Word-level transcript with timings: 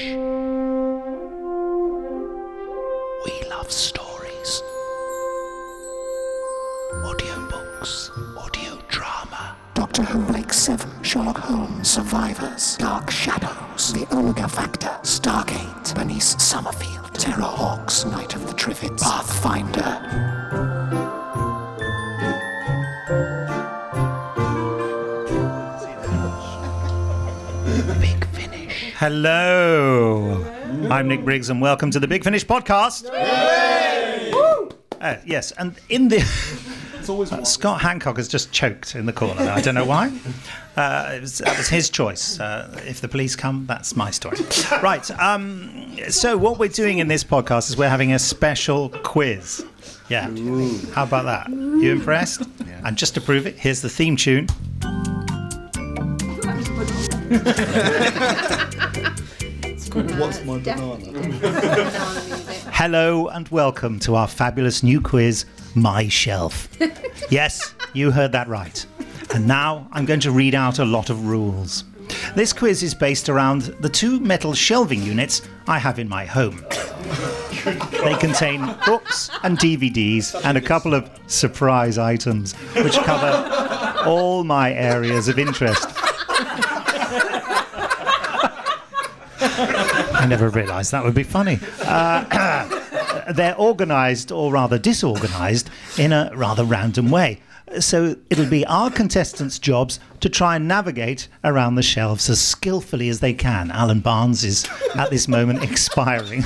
We 0.00 0.06
love 3.50 3.70
stories. 3.70 4.62
Audiobooks, 7.04 8.10
audio 8.38 8.78
drama. 8.88 9.56
Doctor 9.74 10.02
Who 10.04 10.24
Blake 10.24 10.54
7, 10.54 11.02
Sherlock 11.02 11.36
Holmes, 11.36 11.90
Survivors, 11.90 12.78
Dark 12.78 13.10
Shadows, 13.10 13.92
The 13.92 14.06
Omega 14.16 14.48
Factor, 14.48 14.88
Stargate, 15.02 15.94
Bernice 15.94 16.34
Summerfield, 16.42 17.12
Terrahawks, 17.12 18.10
Night 18.10 18.34
of 18.34 18.46
the 18.46 18.54
Triffids, 18.54 19.02
Pathfinder. 19.02 20.69
Finish. 29.00 29.22
Hello. 29.22 30.44
I'm 30.90 31.08
Nick 31.08 31.24
Briggs, 31.24 31.48
and 31.48 31.60
welcome 31.62 31.90
to 31.90 31.98
the 32.00 32.06
Big 32.06 32.22
Finish 32.22 32.44
podcast. 32.44 33.08
Uh, 35.00 35.16
yes, 35.24 35.52
and 35.52 35.78
in 35.88 36.08
the. 36.08 36.18
Uh, 36.18 37.44
Scott 37.44 37.80
Hancock 37.80 38.18
has 38.18 38.28
just 38.28 38.52
choked 38.52 38.94
in 38.94 39.06
the 39.06 39.12
corner. 39.12 39.40
I 39.40 39.62
don't 39.62 39.74
know 39.74 39.86
why. 39.86 40.12
Uh, 40.76 41.12
it 41.14 41.20
was, 41.22 41.38
that 41.38 41.56
was 41.56 41.68
his 41.68 41.88
choice. 41.88 42.38
Uh, 42.38 42.78
if 42.86 43.00
the 43.00 43.08
police 43.08 43.34
come, 43.34 43.64
that's 43.66 43.96
my 43.96 44.10
story. 44.10 44.38
Right. 44.82 45.10
Um, 45.18 45.96
so, 46.10 46.36
what 46.36 46.58
we're 46.58 46.68
doing 46.68 46.98
in 46.98 47.08
this 47.08 47.24
podcast 47.24 47.70
is 47.70 47.76
we're 47.76 47.88
having 47.88 48.12
a 48.12 48.18
special 48.18 48.90
quiz. 48.90 49.64
Yeah. 50.08 50.28
How 50.92 51.04
about 51.04 51.24
that? 51.24 51.48
You 51.50 51.90
impressed? 51.92 52.42
And 52.84 52.96
just 52.96 53.14
to 53.14 53.20
prove 53.20 53.46
it, 53.46 53.56
here's 53.56 53.80
the 53.80 53.88
theme 53.88 54.16
tune. 54.16 54.46
What's 59.92 60.44
my 60.44 60.58
banana? 60.58 60.98
Hello 62.72 63.26
and 63.26 63.48
welcome 63.48 63.98
to 64.00 64.14
our 64.14 64.28
fabulous 64.28 64.84
new 64.84 65.00
quiz, 65.00 65.46
My 65.74 66.06
Shelf. 66.06 66.68
yes, 67.30 67.74
you 67.92 68.12
heard 68.12 68.30
that 68.30 68.46
right. 68.46 68.86
And 69.34 69.48
now 69.48 69.88
I'm 69.90 70.04
going 70.06 70.20
to 70.20 70.30
read 70.30 70.54
out 70.54 70.78
a 70.78 70.84
lot 70.84 71.10
of 71.10 71.26
rules. 71.26 71.82
This 72.36 72.52
quiz 72.52 72.84
is 72.84 72.94
based 72.94 73.28
around 73.28 73.62
the 73.80 73.88
two 73.88 74.20
metal 74.20 74.54
shelving 74.54 75.02
units 75.02 75.42
I 75.66 75.80
have 75.80 75.98
in 75.98 76.08
my 76.08 76.24
home. 76.24 76.64
They 78.04 78.14
contain 78.20 78.60
books 78.86 79.28
and 79.42 79.58
DVDs 79.58 80.40
and 80.44 80.56
a 80.56 80.60
couple 80.60 80.94
of 80.94 81.10
surprise 81.26 81.98
items 81.98 82.54
which 82.76 82.94
cover 82.94 84.04
all 84.06 84.44
my 84.44 84.72
areas 84.72 85.26
of 85.26 85.38
interest. 85.38 85.88
I 90.20 90.26
never 90.26 90.50
realised 90.50 90.92
that 90.92 91.02
would 91.02 91.14
be 91.14 91.22
funny. 91.22 91.58
Uh, 91.80 93.24
they're 93.32 93.58
organised, 93.58 94.30
or 94.30 94.52
rather 94.52 94.78
disorganised, 94.78 95.70
in 95.96 96.12
a 96.12 96.30
rather 96.34 96.62
random 96.62 97.10
way. 97.10 97.40
So 97.78 98.16
it'll 98.28 98.50
be 98.50 98.66
our 98.66 98.90
contestants' 98.90 99.58
jobs 99.58 99.98
to 100.20 100.28
try 100.28 100.56
and 100.56 100.68
navigate 100.68 101.28
around 101.42 101.76
the 101.76 101.82
shelves 101.82 102.28
as 102.28 102.38
skillfully 102.38 103.08
as 103.08 103.20
they 103.20 103.32
can. 103.32 103.70
Alan 103.70 104.00
Barnes 104.00 104.44
is 104.44 104.68
at 104.94 105.08
this 105.08 105.26
moment 105.26 105.62
expiring. 105.70 106.44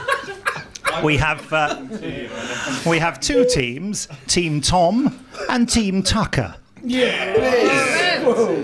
we 1.02 1.16
have 1.16 1.50
uh, 1.50 1.82
we 2.84 2.98
have 2.98 3.20
two 3.20 3.46
teams: 3.50 4.06
Team 4.26 4.60
Tom 4.60 5.24
and 5.48 5.66
Team 5.66 6.02
Tucker. 6.02 6.56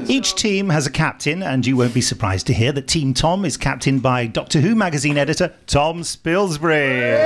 Each 0.09 0.35
team 0.35 0.69
has 0.71 0.87
a 0.87 0.91
captain, 0.91 1.43
and 1.43 1.67
you 1.67 1.77
won't 1.77 1.95
be 1.95 2.01
surprised 2.01 2.47
to 2.49 2.55
hear 2.55 2.73
that 2.73 2.87
Team 2.89 3.15
Tom 3.15 3.45
is 3.45 3.57
captained 3.57 4.03
by 4.03 4.27
Doctor 4.27 4.61
Who 4.61 4.75
magazine 4.75 5.19
editor 5.19 5.53
Tom 5.67 6.03
Spilsbury. 6.03 7.17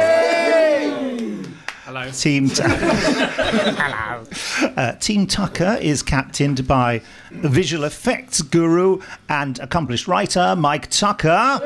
Hello. 1.85 2.11
Team 2.13 2.49
T- 2.49 2.63
Hello. 2.67 4.25
Uh, 4.77 4.93
Team 4.93 5.27
Tucker 5.27 5.77
is 5.81 6.03
captained 6.03 6.67
by 6.69 7.03
visual 7.33 7.85
effects 7.85 8.43
guru 8.43 9.01
and 9.29 9.59
accomplished 9.59 10.07
writer 10.07 10.55
Mike 10.57 10.89
Tucker. 10.91 11.59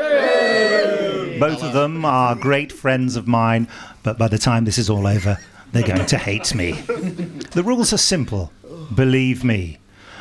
Both 1.38 1.62
of 1.62 1.72
them 1.74 2.04
are 2.04 2.34
great 2.34 2.72
friends 2.72 3.16
of 3.16 3.28
mine, 3.28 3.69
but 4.03 4.16
by 4.19 4.28
the 4.28 4.38
time 4.38 4.64
this 4.64 4.78
is 4.78 4.88
all 4.88 5.06
over, 5.06 5.38
they're 5.72 5.86
going 5.86 6.06
to 6.06 6.19
hate 6.19 6.54
me. 6.54 6.72
The 6.72 7.62
rules 7.64 7.92
are 7.92 7.98
simple. 7.98 8.50
Believe 8.94 9.44
me. 9.44 9.78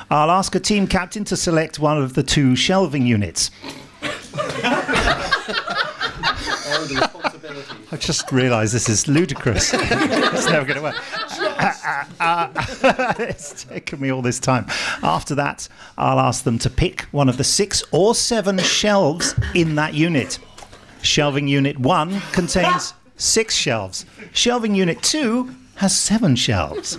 I'll 0.10 0.32
ask 0.32 0.56
a 0.56 0.60
team 0.60 0.88
captain 0.88 1.24
to 1.26 1.38
select 1.38 1.80
one 1.80 2.02
of 2.02 2.14
the 2.14 2.24
two 2.24 2.56
shelving 2.56 3.06
units. 3.06 3.52
I 7.92 7.98
just 7.98 8.32
realised 8.32 8.74
this 8.74 8.90
is 8.90 9.08
ludicrous. 9.08 9.72
it's 9.74 10.50
never 10.50 10.66
going 10.66 10.78
to 10.78 10.82
work. 10.82 10.96
Uh, 11.40 11.74
uh, 12.20 13.14
it's 13.20 13.64
taken 13.66 14.00
me 14.00 14.12
all 14.12 14.22
this 14.22 14.40
time. 14.40 14.66
After 15.04 15.36
that, 15.36 15.68
I'll 15.98 16.20
ask 16.20 16.44
them 16.44 16.58
to 16.60 16.70
pick 16.70 17.02
one 17.12 17.30
of 17.30 17.38
the 17.38 17.44
six 17.44 17.84
or 17.92 18.16
seven 18.16 18.58
shelves 18.58 19.36
in 19.54 19.76
that 19.76 19.94
unit. 19.94 20.40
Shelving 21.02 21.48
unit 21.48 21.78
one 21.78 22.22
contains 22.32 22.94
six 23.18 23.56
shelves. 23.56 24.06
Shelving 24.32 24.74
unit 24.74 25.04
two 25.04 25.54
has 25.76 25.96
seven 25.96 26.36
shelves. 26.36 26.98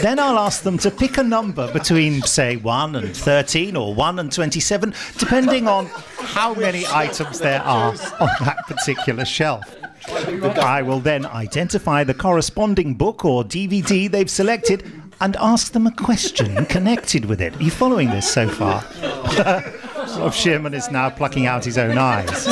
Then 0.00 0.18
I'll 0.18 0.38
ask 0.38 0.62
them 0.62 0.78
to 0.78 0.90
pick 0.90 1.18
a 1.18 1.22
number 1.22 1.72
between, 1.72 2.22
say, 2.22 2.56
1 2.56 2.96
and 2.96 3.16
13 3.16 3.76
or 3.76 3.94
1 3.94 4.18
and 4.18 4.32
27, 4.32 4.94
depending 5.18 5.66
on 5.68 5.86
how 6.18 6.54
many 6.54 6.84
items 6.86 7.38
there 7.38 7.62
are 7.62 7.90
on 8.20 8.28
that 8.40 8.64
particular 8.66 9.24
shelf. 9.24 9.64
I 10.08 10.82
will 10.82 11.00
then 11.00 11.26
identify 11.26 12.04
the 12.04 12.14
corresponding 12.14 12.94
book 12.94 13.24
or 13.24 13.44
DVD 13.44 14.10
they've 14.10 14.30
selected 14.30 14.84
and 15.20 15.36
ask 15.36 15.72
them 15.72 15.86
a 15.86 15.92
question 15.92 16.66
connected 16.66 17.24
with 17.26 17.40
it. 17.40 17.56
Are 17.56 17.62
you 17.62 17.70
following 17.70 18.10
this 18.10 18.28
so 18.30 18.48
far? 18.48 18.84
Rob 20.18 20.32
Shearman 20.32 20.74
is 20.74 20.90
now 20.90 21.10
plucking 21.10 21.46
out 21.46 21.64
his 21.64 21.78
own 21.78 21.96
eyes. 21.96 22.46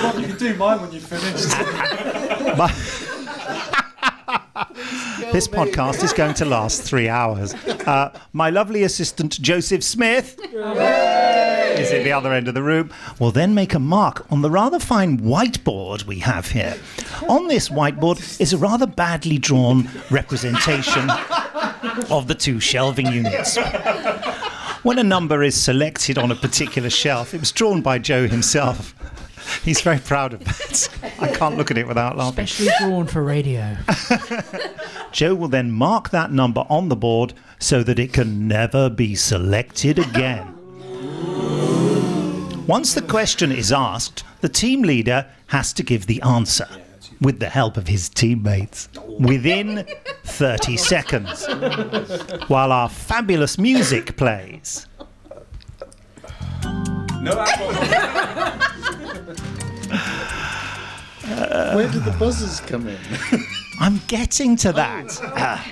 Well, 0.00 0.20
you 0.20 0.26
can 0.28 0.36
do 0.36 0.54
mine 0.56 0.80
when 0.80 0.92
you've 0.92 1.02
finished. 1.02 1.48
My- 5.28 5.32
this 5.32 5.46
podcast 5.48 6.02
is 6.02 6.12
going 6.14 6.32
to 6.34 6.44
last 6.46 6.82
three 6.82 7.08
hours. 7.08 7.52
Uh, 7.54 8.18
my 8.32 8.48
lovely 8.48 8.82
assistant, 8.82 9.38
Joseph 9.40 9.84
Smith, 9.84 10.38
is 10.42 11.92
at 11.92 12.02
the 12.02 12.12
other 12.12 12.32
end 12.32 12.48
of 12.48 12.54
the 12.54 12.62
room, 12.62 12.90
will 13.18 13.30
then 13.30 13.54
make 13.54 13.74
a 13.74 13.78
mark 13.78 14.26
on 14.32 14.40
the 14.40 14.50
rather 14.50 14.78
fine 14.78 15.18
whiteboard 15.18 16.04
we 16.04 16.18
have 16.20 16.50
here. 16.50 16.76
On 17.28 17.46
this 17.46 17.68
whiteboard 17.68 18.40
is 18.40 18.54
a 18.54 18.58
rather 18.58 18.86
badly 18.86 19.36
drawn 19.38 19.88
representation 20.10 21.10
of 22.10 22.26
the 22.26 22.34
two 22.34 22.58
shelving 22.58 23.06
units. 23.12 23.58
When 24.82 24.98
a 24.98 25.04
number 25.04 25.42
is 25.42 25.60
selected 25.60 26.16
on 26.16 26.30
a 26.30 26.36
particular 26.36 26.88
shelf, 26.88 27.34
it 27.34 27.40
was 27.40 27.52
drawn 27.52 27.82
by 27.82 27.98
Joe 27.98 28.26
himself. 28.26 28.94
He's 29.64 29.80
very 29.80 29.98
proud 29.98 30.34
of 30.34 30.44
that. 30.44 30.88
I 31.20 31.28
can't 31.28 31.56
look 31.56 31.70
at 31.70 31.78
it 31.78 31.86
without 31.86 32.16
laughing. 32.16 32.44
Especially 32.44 32.72
drawn 32.80 33.06
for 33.06 33.22
radio. 33.22 33.76
Joe 35.12 35.34
will 35.34 35.48
then 35.48 35.70
mark 35.70 36.10
that 36.10 36.32
number 36.32 36.64
on 36.68 36.88
the 36.88 36.96
board 36.96 37.34
so 37.58 37.82
that 37.82 37.98
it 37.98 38.12
can 38.12 38.46
never 38.46 38.88
be 38.90 39.14
selected 39.14 39.98
again. 39.98 40.54
Once 42.66 42.92
the 42.94 43.02
question 43.02 43.50
is 43.50 43.72
asked, 43.72 44.24
the 44.40 44.48
team 44.48 44.82
leader 44.82 45.26
has 45.48 45.72
to 45.72 45.82
give 45.82 46.06
the 46.06 46.20
answer 46.22 46.68
with 47.20 47.40
the 47.40 47.48
help 47.48 47.76
of 47.76 47.88
his 47.88 48.08
teammates 48.08 48.88
within 49.18 49.86
30 50.24 50.76
seconds 50.76 51.46
while 52.48 52.70
our 52.70 52.88
fabulous 52.88 53.58
music 53.58 54.16
plays. 54.16 54.86
No 57.20 57.34
Where 61.74 61.90
did 61.90 62.04
the 62.04 62.14
buzzers 62.18 62.60
come 62.60 62.86
in? 62.86 62.98
I'm 63.80 64.00
getting 64.08 64.56
to 64.56 64.72
that. 64.72 65.18
Ah, 65.22 65.66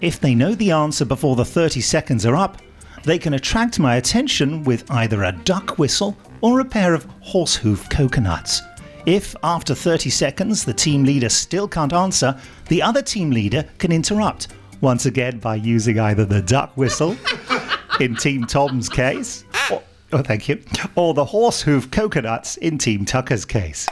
if 0.00 0.18
they 0.18 0.34
know 0.34 0.54
the 0.54 0.70
answer 0.70 1.04
before 1.04 1.36
the 1.36 1.44
30 1.44 1.80
seconds 1.80 2.24
are 2.24 2.36
up, 2.36 2.58
they 3.04 3.18
can 3.18 3.34
attract 3.34 3.78
my 3.78 3.96
attention 3.96 4.64
with 4.64 4.90
either 4.90 5.24
a 5.24 5.32
duck 5.32 5.78
whistle 5.78 6.16
or 6.40 6.60
a 6.60 6.64
pair 6.64 6.94
of 6.94 7.06
horse 7.20 7.54
hoof 7.54 7.88
coconuts. 7.90 8.62
If, 9.06 9.34
after 9.42 9.74
30 9.74 10.10
seconds, 10.10 10.64
the 10.64 10.74
team 10.74 11.04
leader 11.04 11.28
still 11.28 11.68
can't 11.68 11.92
answer, 11.92 12.38
the 12.68 12.82
other 12.82 13.02
team 13.02 13.30
leader 13.30 13.64
can 13.78 13.92
interrupt, 13.92 14.48
once 14.80 15.06
again 15.06 15.38
by 15.38 15.56
using 15.56 15.98
either 15.98 16.24
the 16.24 16.42
duck 16.42 16.76
whistle, 16.76 17.16
in 18.00 18.14
Team 18.16 18.44
Tom's 18.46 18.88
case, 18.88 19.44
or, 19.70 19.82
oh, 20.12 20.22
thank 20.22 20.48
you, 20.48 20.62
or 20.94 21.14
the 21.14 21.24
horsehoof 21.24 21.90
coconuts 21.90 22.56
in 22.58 22.78
Team 22.78 23.04
Tucker's 23.04 23.44
case. 23.44 23.86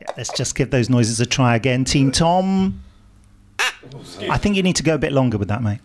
Yeah, 0.00 0.08
let's 0.16 0.32
just 0.32 0.54
give 0.54 0.70
those 0.70 0.88
noises 0.88 1.20
a 1.20 1.26
try 1.26 1.56
again. 1.56 1.84
Team 1.84 2.10
Tom. 2.10 2.82
I 4.28 4.38
think 4.38 4.56
you 4.56 4.62
need 4.62 4.76
to 4.76 4.82
go 4.82 4.94
a 4.94 4.98
bit 4.98 5.12
longer 5.12 5.38
with 5.38 5.48
that, 5.48 5.62
mate. 5.62 5.80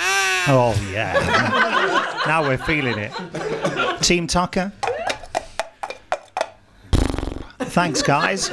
Ah. 0.00 0.44
Oh, 0.48 0.90
yeah. 0.92 1.12
now 2.26 2.42
we're 2.42 2.58
feeling 2.58 2.98
it. 2.98 3.12
Team 4.02 4.26
Tucker. 4.26 4.72
Thanks, 7.60 8.02
guys. 8.02 8.50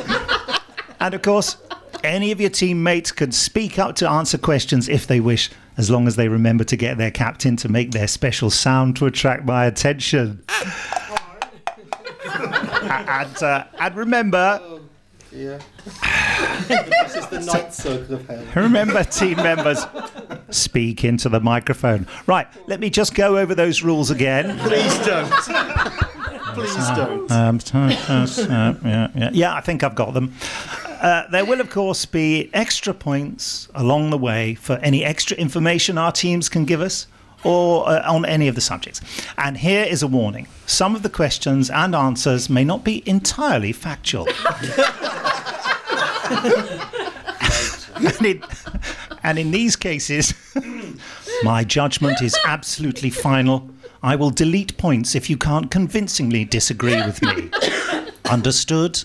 And 1.00 1.14
of 1.14 1.22
course, 1.22 1.58
any 2.04 2.32
of 2.32 2.42
your 2.42 2.50
teammates 2.50 3.12
can 3.12 3.32
speak 3.32 3.80
up 3.80 3.96
to 3.98 4.10
answer 4.10 4.38
questions 4.38 4.90
if 4.90 5.08
they 5.08 5.20
wish, 5.20 5.50
as 5.78 5.90
long 5.90 6.08
as 6.08 6.16
they 6.16 6.28
remember 6.28 6.64
to 6.66 6.76
get 6.76 6.98
their 6.98 7.12
captain 7.12 7.56
to 7.58 7.70
make 7.70 7.92
their 7.92 8.08
special 8.08 8.50
sound 8.50 8.96
to 8.98 9.06
attract 9.06 9.46
my 9.46 9.66
attention. 9.66 10.44
Ah. 10.50 11.42
and, 13.22 13.44
uh, 13.44 13.64
and 13.80 13.96
remember, 13.96 14.60
um. 14.64 14.90
Yeah. 15.36 15.60
this 16.68 17.16
is 17.16 17.28
the 17.28 17.42
ninth 17.42 17.74
circle 17.74 18.16
of 18.16 18.28
hell. 18.28 18.46
remember, 18.56 19.04
team 19.04 19.38
members, 19.38 19.86
speak 20.50 21.04
into 21.04 21.28
the 21.30 21.40
microphone. 21.40 22.08
Right, 22.26 22.48
let 22.68 22.80
me 22.80 22.90
just 22.90 23.14
go 23.16 23.38
over 23.38 23.54
those 23.54 23.84
rules 23.84 24.12
again. 24.12 24.58
Please 24.60 24.98
don't. 25.00 25.30
Please 26.54 26.88
don't. 26.96 27.30
Um, 27.32 27.60
so- 27.60 27.78
uh, 27.80 28.76
yeah, 28.84 29.08
yeah. 29.16 29.30
yeah, 29.34 29.54
I 29.54 29.62
think 29.62 29.84
I've 29.84 29.96
got 29.96 30.14
them. 30.14 30.34
Uh, 31.02 31.24
there 31.30 31.44
will, 31.46 31.60
of 31.60 31.70
course, 31.70 32.06
be 32.06 32.50
extra 32.54 32.94
points 32.94 33.68
along 33.76 34.12
the 34.12 34.18
way 34.18 34.56
for 34.56 34.78
any 34.78 35.04
extra 35.04 35.36
information 35.38 35.98
our 35.98 36.12
teams 36.12 36.48
can 36.48 36.64
give 36.64 36.80
us 36.80 37.08
or 37.46 37.88
uh, 37.88 38.12
on 38.12 38.26
any 38.26 38.48
of 38.48 38.56
the 38.56 38.62
subjects. 38.62 39.00
And 39.38 39.58
here 39.58 39.84
is 39.84 40.04
a 40.04 40.08
warning 40.08 40.48
some 40.66 40.96
of 40.96 41.04
the 41.04 41.10
questions 41.10 41.70
and 41.70 41.96
answers 41.96 42.50
may 42.50 42.64
not 42.64 42.84
be 42.84 43.08
entirely 43.08 43.72
factual. 43.72 44.28
and, 47.96 48.26
in, 48.26 48.44
and 49.24 49.38
in 49.40 49.52
these 49.52 49.76
cases, 49.76 50.34
my 51.44 51.64
judgment 51.64 52.22
is 52.22 52.36
absolutely 52.46 53.10
final. 53.10 53.70
I 54.02 54.16
will 54.16 54.32
delete 54.32 54.78
points 54.78 55.16
if 55.16 55.30
you 55.30 55.38
can't 55.38 55.70
convincingly 55.70 56.46
disagree 56.46 56.98
with 56.98 57.22
me. 57.22 57.52
Understood? 58.30 59.04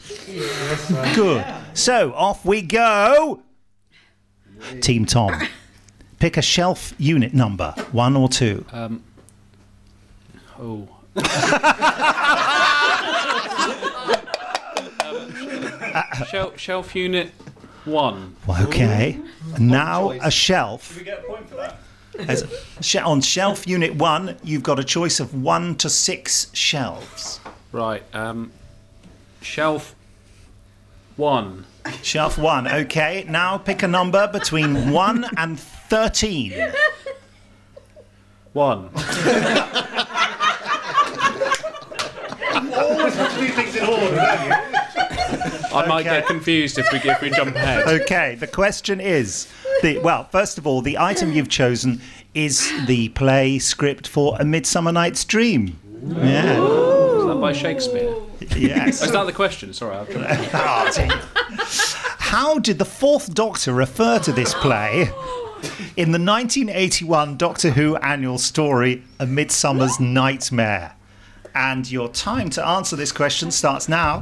Good. 1.15 1.45
So 1.75 2.13
off 2.15 2.45
we 2.45 2.63
go. 2.63 3.43
Team 4.81 5.07
Tom, 5.07 5.41
pick 6.21 6.37
a 6.37 6.43
shelf 6.43 6.95
unit 6.99 7.35
number, 7.35 7.75
one 7.91 8.17
or 8.17 8.29
two. 8.29 8.65
Um, 8.73 9.03
Oh. 10.63 10.87
Um, 15.03 15.33
shelf, 16.31 16.59
shelf 16.59 16.95
unit 16.95 17.33
one. 17.85 18.37
Okay. 18.49 19.19
Now 19.59 20.11
a 20.11 20.31
shelf. 20.31 20.97
we 20.97 21.05
get 21.05 21.21
a 21.21 21.23
point 21.23 21.49
for 21.49 21.57
that? 21.57 21.79
As, 22.29 22.97
on 22.97 23.21
shelf 23.23 23.67
unit 23.67 23.95
one, 23.95 24.37
you've 24.45 24.63
got 24.63 24.79
a 24.79 24.85
choice 24.85 25.21
of 25.21 25.43
one 25.43 25.75
to 25.77 25.89
six 25.89 26.51
shelves. 26.53 27.41
Right. 27.73 28.03
Um, 28.15 28.53
shelf 29.41 29.95
one. 31.17 31.65
Shelf 32.03 32.37
one. 32.39 32.69
Okay. 32.69 33.25
Now 33.29 33.59
pick 33.59 33.83
a 33.83 33.89
number 33.89 34.29
between 34.29 34.91
one 34.91 35.25
and 35.37 35.59
thirteen. 35.91 36.55
One. 38.53 38.91
I 45.73 45.85
might 45.87 46.01
Okay. 46.07 46.21
get 46.21 46.27
confused 46.27 46.79
if 46.79 46.91
we 46.93 46.99
if 47.11 47.21
we 47.21 47.31
jump 47.31 47.55
ahead. 47.57 47.87
Okay, 48.03 48.35
the 48.35 48.47
question 48.47 49.01
is 49.01 49.49
the 49.83 49.99
well, 49.99 50.25
first 50.25 50.59
of 50.59 50.67
all, 50.67 50.83
the 50.83 50.99
item 50.99 51.33
you've 51.33 51.49
chosen 51.49 52.01
is 52.35 52.71
the 52.87 53.09
play 53.11 53.59
script 53.59 54.07
for 54.09 54.37
A 54.41 54.45
Midsummer 54.45 54.93
Night's 54.93 55.25
Dream. 55.25 55.79
Yeah. 56.17 56.61
Is 57.19 57.25
that 57.27 57.39
by 57.41 57.53
Shakespeare? 57.53 58.15
Yes. 58.57 59.03
Oh, 59.03 59.07
is 59.07 59.13
that 59.13 59.27
the 59.27 59.33
question? 59.33 59.73
Sorry, 59.73 59.95
I'll 59.97 60.07
jump 60.07 60.25
ahead. 60.29 60.51
Oh. 60.55 62.07
How 62.19 62.59
did 62.59 62.79
the 62.79 62.85
Fourth 62.85 63.33
Doctor 63.35 63.73
refer 63.73 64.19
to 64.21 64.33
this 64.33 64.55
play 64.55 65.11
in 65.97 66.13
the 66.13 66.19
1981 66.19 67.37
Doctor 67.37 67.71
Who 67.71 67.97
annual 67.97 68.39
story 68.39 69.03
A 69.19 69.27
Midsummer's 69.27 70.01
Nightmare? 70.01 70.95
And 71.55 71.91
your 71.91 72.09
time 72.09 72.51
to 72.51 72.67
answer 72.67 72.97
this 72.97 73.13
question 73.13 73.51
starts 73.51 73.89
now. 73.89 74.21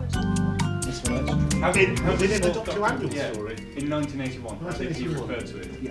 How 1.60 1.72
did, 1.72 1.98
how 1.98 2.16
did 2.16 2.42
the 2.42 2.52
Doctor 2.52 2.72
Who 2.72 2.84
annual 2.84 3.10
story? 3.10 3.56
In 3.76 3.90
1981, 3.90 4.58
how 4.58 4.70
did 4.70 4.96
you 4.96 5.10
refer 5.10 5.40
to 5.40 5.58
it? 5.58 5.82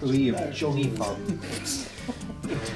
Liam, 0.00 0.52
Johnny 0.52 0.88
Fun. 0.90 1.40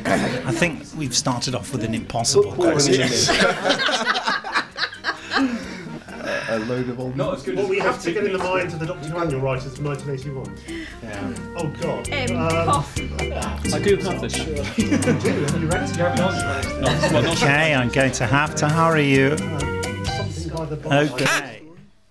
I 0.04 0.52
think 0.52 0.82
we've 0.96 1.16
started 1.16 1.54
off 1.54 1.72
with 1.72 1.84
an 1.84 1.94
impossible 1.94 2.52
question. 2.52 3.08
A 6.49 6.58
load 6.61 6.88
of 6.88 7.00
old. 7.00 7.17
Not 7.17 7.34
as 7.34 7.43
good 7.43 7.56
Well, 7.56 7.64
as 7.64 7.70
we 7.70 7.79
have 7.79 8.02
to 8.02 8.12
get 8.12 8.25
in 8.25 8.32
the 8.32 8.38
minds 8.38 8.75
of 8.75 8.81
the 8.81 8.87
Doctor 8.87 9.08
Who 9.08 9.19
annual 9.19 9.40
writers 9.40 9.76
from 9.76 9.87
1981. 9.87 10.56
Yeah. 11.02 11.34
Oh, 11.56 11.69
God. 11.81 12.08
Um, 12.12 13.75
I 13.75 13.79
do 13.79 13.96
have 13.96 14.20
this. 14.20 14.38
are 15.55 15.58
you 15.58 15.67
ready? 15.69 16.02
Well, 16.02 16.81
not 16.81 17.25
Okay, 17.37 17.75
I'm 17.75 17.88
going 17.88 18.12
to 18.12 18.26
have 18.26 18.55
to 18.56 18.69
hurry 18.69 19.08
you. 19.08 19.37
Something 19.38 20.49
by 20.56 20.64
the 20.67 20.76
box. 20.76 21.12
Okay. 21.12 21.62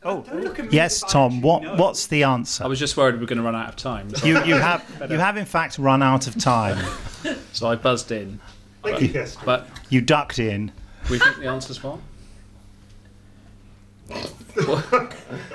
Oh, 0.04 0.26
yes, 0.72 1.04
Tom. 1.12 1.42
What 1.42 1.78
what's 1.78 2.08
the 2.08 2.24
answer? 2.24 2.64
I 2.64 2.68
was 2.68 2.80
just 2.80 2.98
worried 2.98 3.14
we 3.16 3.22
were 3.22 3.28
going 3.28 3.38
to 3.38 3.44
run 3.44 3.54
out 3.56 3.70
of 3.70 3.76
time, 3.76 4.10
so, 4.16 4.26
You 4.26 4.44
you 4.46 4.56
have 4.56 4.84
you 5.12 5.20
have 5.20 5.38
in 5.38 5.46
fact 5.46 5.78
run 5.78 6.02
out 6.02 6.26
of 6.26 6.40
time. 6.42 6.84
so 7.54 7.68
I 7.68 7.76
buzzed 7.76 8.12
in. 8.12 8.40
Thank 8.84 9.02
you, 9.02 9.08
yes. 9.10 9.38
But 9.46 9.68
You 9.90 10.02
ducked 10.02 10.40
in. 10.40 10.72
we 11.10 11.20
think 11.20 11.38
the 11.38 11.46
answer's 11.48 11.84
one. 11.84 12.02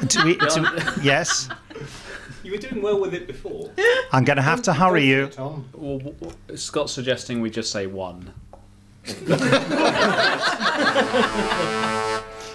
Do 0.06 0.24
we, 0.24 0.36
do- 0.36 0.66
yes, 1.02 1.48
You 2.42 2.52
were 2.52 2.58
doing 2.58 2.80
well 2.82 3.00
with 3.00 3.12
it 3.14 3.26
before. 3.26 3.70
I'm 4.12 4.24
going 4.24 4.36
to 4.36 4.42
have 4.42 4.62
to 4.62 4.72
hurry 4.72 5.04
you. 5.04 5.26
Tom. 5.28 5.68
Well, 5.74 5.98
w- 5.98 6.16
w- 6.20 6.56
Scott's 6.56 6.92
suggesting 6.92 7.40
we 7.40 7.50
just 7.50 7.70
say 7.72 7.86
one. 7.86 8.32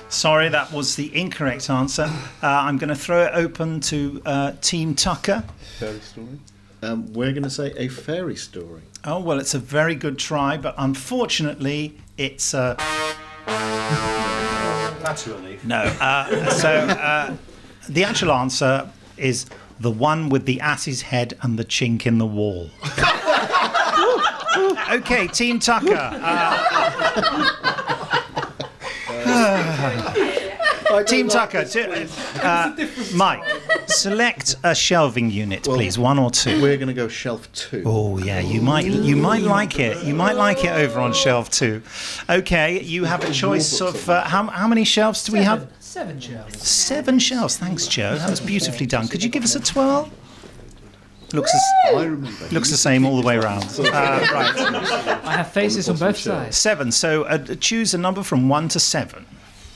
Sorry, 0.09 0.49
that 0.49 0.71
was 0.73 0.95
the 0.95 1.15
incorrect 1.17 1.69
answer. 1.69 2.03
Uh, 2.43 2.47
I'm 2.47 2.77
going 2.77 2.89
to 2.89 2.95
throw 2.95 3.23
it 3.23 3.31
open 3.33 3.79
to 3.81 4.21
uh, 4.25 4.51
Team 4.61 4.93
Tucker. 4.93 5.43
Fairy 5.79 5.99
story. 6.01 6.39
Um, 6.83 7.13
we're 7.13 7.31
going 7.31 7.43
to 7.43 7.49
say 7.49 7.71
a 7.77 7.87
fairy 7.87 8.35
story. 8.35 8.81
Oh 9.05 9.19
well, 9.19 9.39
it's 9.39 9.53
a 9.53 9.59
very 9.59 9.95
good 9.95 10.17
try, 10.19 10.57
but 10.57 10.75
unfortunately, 10.77 11.97
it's 12.17 12.53
uh, 12.53 12.75
a 13.47 13.53
relief. 15.27 15.63
no. 15.65 15.77
Uh, 15.77 16.49
so 16.49 16.69
uh, 16.69 17.35
the 17.89 18.03
actual 18.03 18.31
answer 18.31 18.89
is 19.17 19.45
the 19.79 19.91
one 19.91 20.29
with 20.29 20.45
the 20.45 20.59
ass's 20.61 21.01
head 21.01 21.37
and 21.41 21.57
the 21.57 21.65
chink 21.65 22.05
in 22.05 22.17
the 22.17 22.25
wall. 22.25 22.69
okay, 24.91 25.27
Team 25.27 25.59
Tucker. 25.59 26.09
Uh, 29.13 30.27
Team 31.05 31.27
Tucker. 31.27 31.63
t- 31.65 31.83
uh, 32.43 32.75
Mike, 33.15 33.43
select 33.87 34.55
a 34.63 34.75
shelving 34.75 35.29
unit, 35.31 35.63
please. 35.63 35.97
One 35.97 36.19
or 36.19 36.29
two. 36.31 36.61
We're 36.61 36.77
going 36.77 36.87
to 36.87 36.93
go 36.93 37.07
shelf 37.07 37.51
two. 37.53 37.83
Oh 37.85 38.17
yeah, 38.17 38.39
you 38.39 38.61
might 38.61 38.85
you 38.85 39.15
might 39.15 39.41
like 39.41 39.79
it. 39.79 40.03
You 40.03 40.13
might 40.13 40.35
like 40.35 40.63
it 40.63 40.71
over 40.71 40.99
on 40.99 41.13
shelf 41.13 41.49
two. 41.49 41.81
Okay, 42.29 42.81
you 42.81 43.05
have 43.05 43.23
a 43.23 43.31
choice 43.31 43.79
of 43.81 44.09
uh, 44.09 44.23
how 44.25 44.43
how 44.47 44.67
many 44.67 44.83
shelves 44.83 45.23
do 45.23 45.31
we 45.33 45.39
have? 45.43 45.67
Seven 45.79 46.19
shelves. 46.19 46.67
Seven 46.67 47.19
shelves. 47.19 47.57
Thanks, 47.57 47.87
Joe. 47.87 48.15
That 48.17 48.29
was 48.29 48.39
beautifully 48.39 48.85
done. 48.85 49.07
Could 49.07 49.23
you 49.23 49.29
give 49.29 49.43
us 49.43 49.55
a 49.55 49.59
twirl? 49.59 50.09
Looks 51.33 51.51
I 51.87 51.93
the, 51.93 52.11
remember. 52.11 52.47
looks 52.51 52.69
the 52.69 52.75
same 52.77 53.05
all 53.05 53.19
the 53.19 53.25
way 53.25 53.37
around. 53.37 53.63
Uh, 53.79 53.83
right, 54.33 54.57
I 55.25 55.31
have 55.37 55.51
faces 55.51 55.87
on 55.89 55.95
both 55.97 56.17
sides. 56.17 56.57
seven. 56.57 56.91
So 56.91 57.23
uh, 57.23 57.55
choose 57.55 57.93
a 57.93 57.97
number 57.97 58.21
from 58.23 58.49
one 58.49 58.67
to 58.69 58.79
seven. 58.79 59.25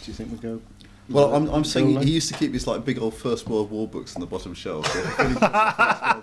Do 0.03 0.11
you 0.11 0.13
think 0.13 0.31
we 0.31 0.37
go? 0.37 0.61
Well, 1.07 1.35
I'm, 1.35 1.47
I'm 1.49 1.63
saying 1.63 2.01
he 2.01 2.11
used 2.11 2.31
to 2.31 2.37
keep 2.37 2.51
his 2.53 2.65
like 2.65 2.83
big 2.83 2.97
old 2.99 3.13
First 3.13 3.47
World 3.47 3.69
War 3.69 3.87
books 3.87 4.15
on 4.15 4.21
the 4.21 4.25
bottom 4.27 4.55
shelf. 4.55 4.87
So 4.91 5.03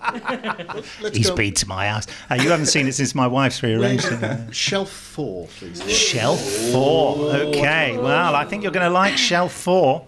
Let's 1.00 1.16
He's 1.16 1.30
go. 1.30 1.36
been 1.36 1.54
to 1.54 1.68
my 1.68 1.88
house. 1.88 2.06
Uh, 2.30 2.34
you 2.34 2.50
haven't 2.50 2.66
seen 2.66 2.86
it 2.88 2.94
since 2.94 3.14
my 3.14 3.26
wife's 3.26 3.62
rearranged 3.62 4.06
it. 4.06 4.22
Uh, 4.22 4.50
Shelf 4.50 4.90
four, 4.90 5.46
please. 5.58 5.82
Shelf 5.90 6.40
four. 6.72 7.30
Okay. 7.30 7.96
Well, 7.96 8.34
I 8.34 8.44
think 8.44 8.62
you're 8.62 8.72
going 8.72 8.86
to 8.86 8.90
like 8.92 9.16
shelf 9.16 9.52
four. 9.52 10.04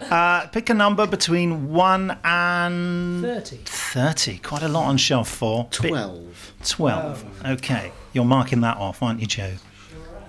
Uh, 0.00 0.46
pick 0.48 0.70
a 0.70 0.74
number 0.74 1.06
between 1.06 1.72
one 1.72 2.16
and 2.24 3.22
30. 3.22 3.56
30. 3.64 4.38
Quite 4.38 4.62
a 4.62 4.68
lot 4.68 4.86
on 4.86 4.96
shelf 4.96 5.28
four. 5.28 5.64
Bit- 5.64 5.72
Twelve. 5.90 6.52
12. 6.64 7.42
Okay. 7.46 7.92
You're 8.12 8.24
marking 8.24 8.60
that 8.62 8.76
off, 8.78 9.02
aren't 9.02 9.20
you, 9.20 9.26
Joe? 9.26 9.52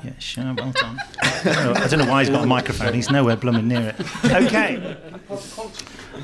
Yeah, 0.08 0.14
sure. 0.20 0.54
Well 0.56 0.72
done. 0.72 0.98
I 1.22 1.42
don't 1.44 1.56
know- 1.66 1.74
I 1.74 1.88
don't 1.88 2.00
know 2.00 2.06
why 2.12 2.24
he's 2.24 2.30
got 2.30 2.44
a 2.44 2.48
microphone. 2.48 2.94
He's 2.94 3.10
nowhere 3.12 3.36
blooming 3.36 3.68
near 3.68 3.94
it. 3.98 4.32
Okay. 4.32 4.96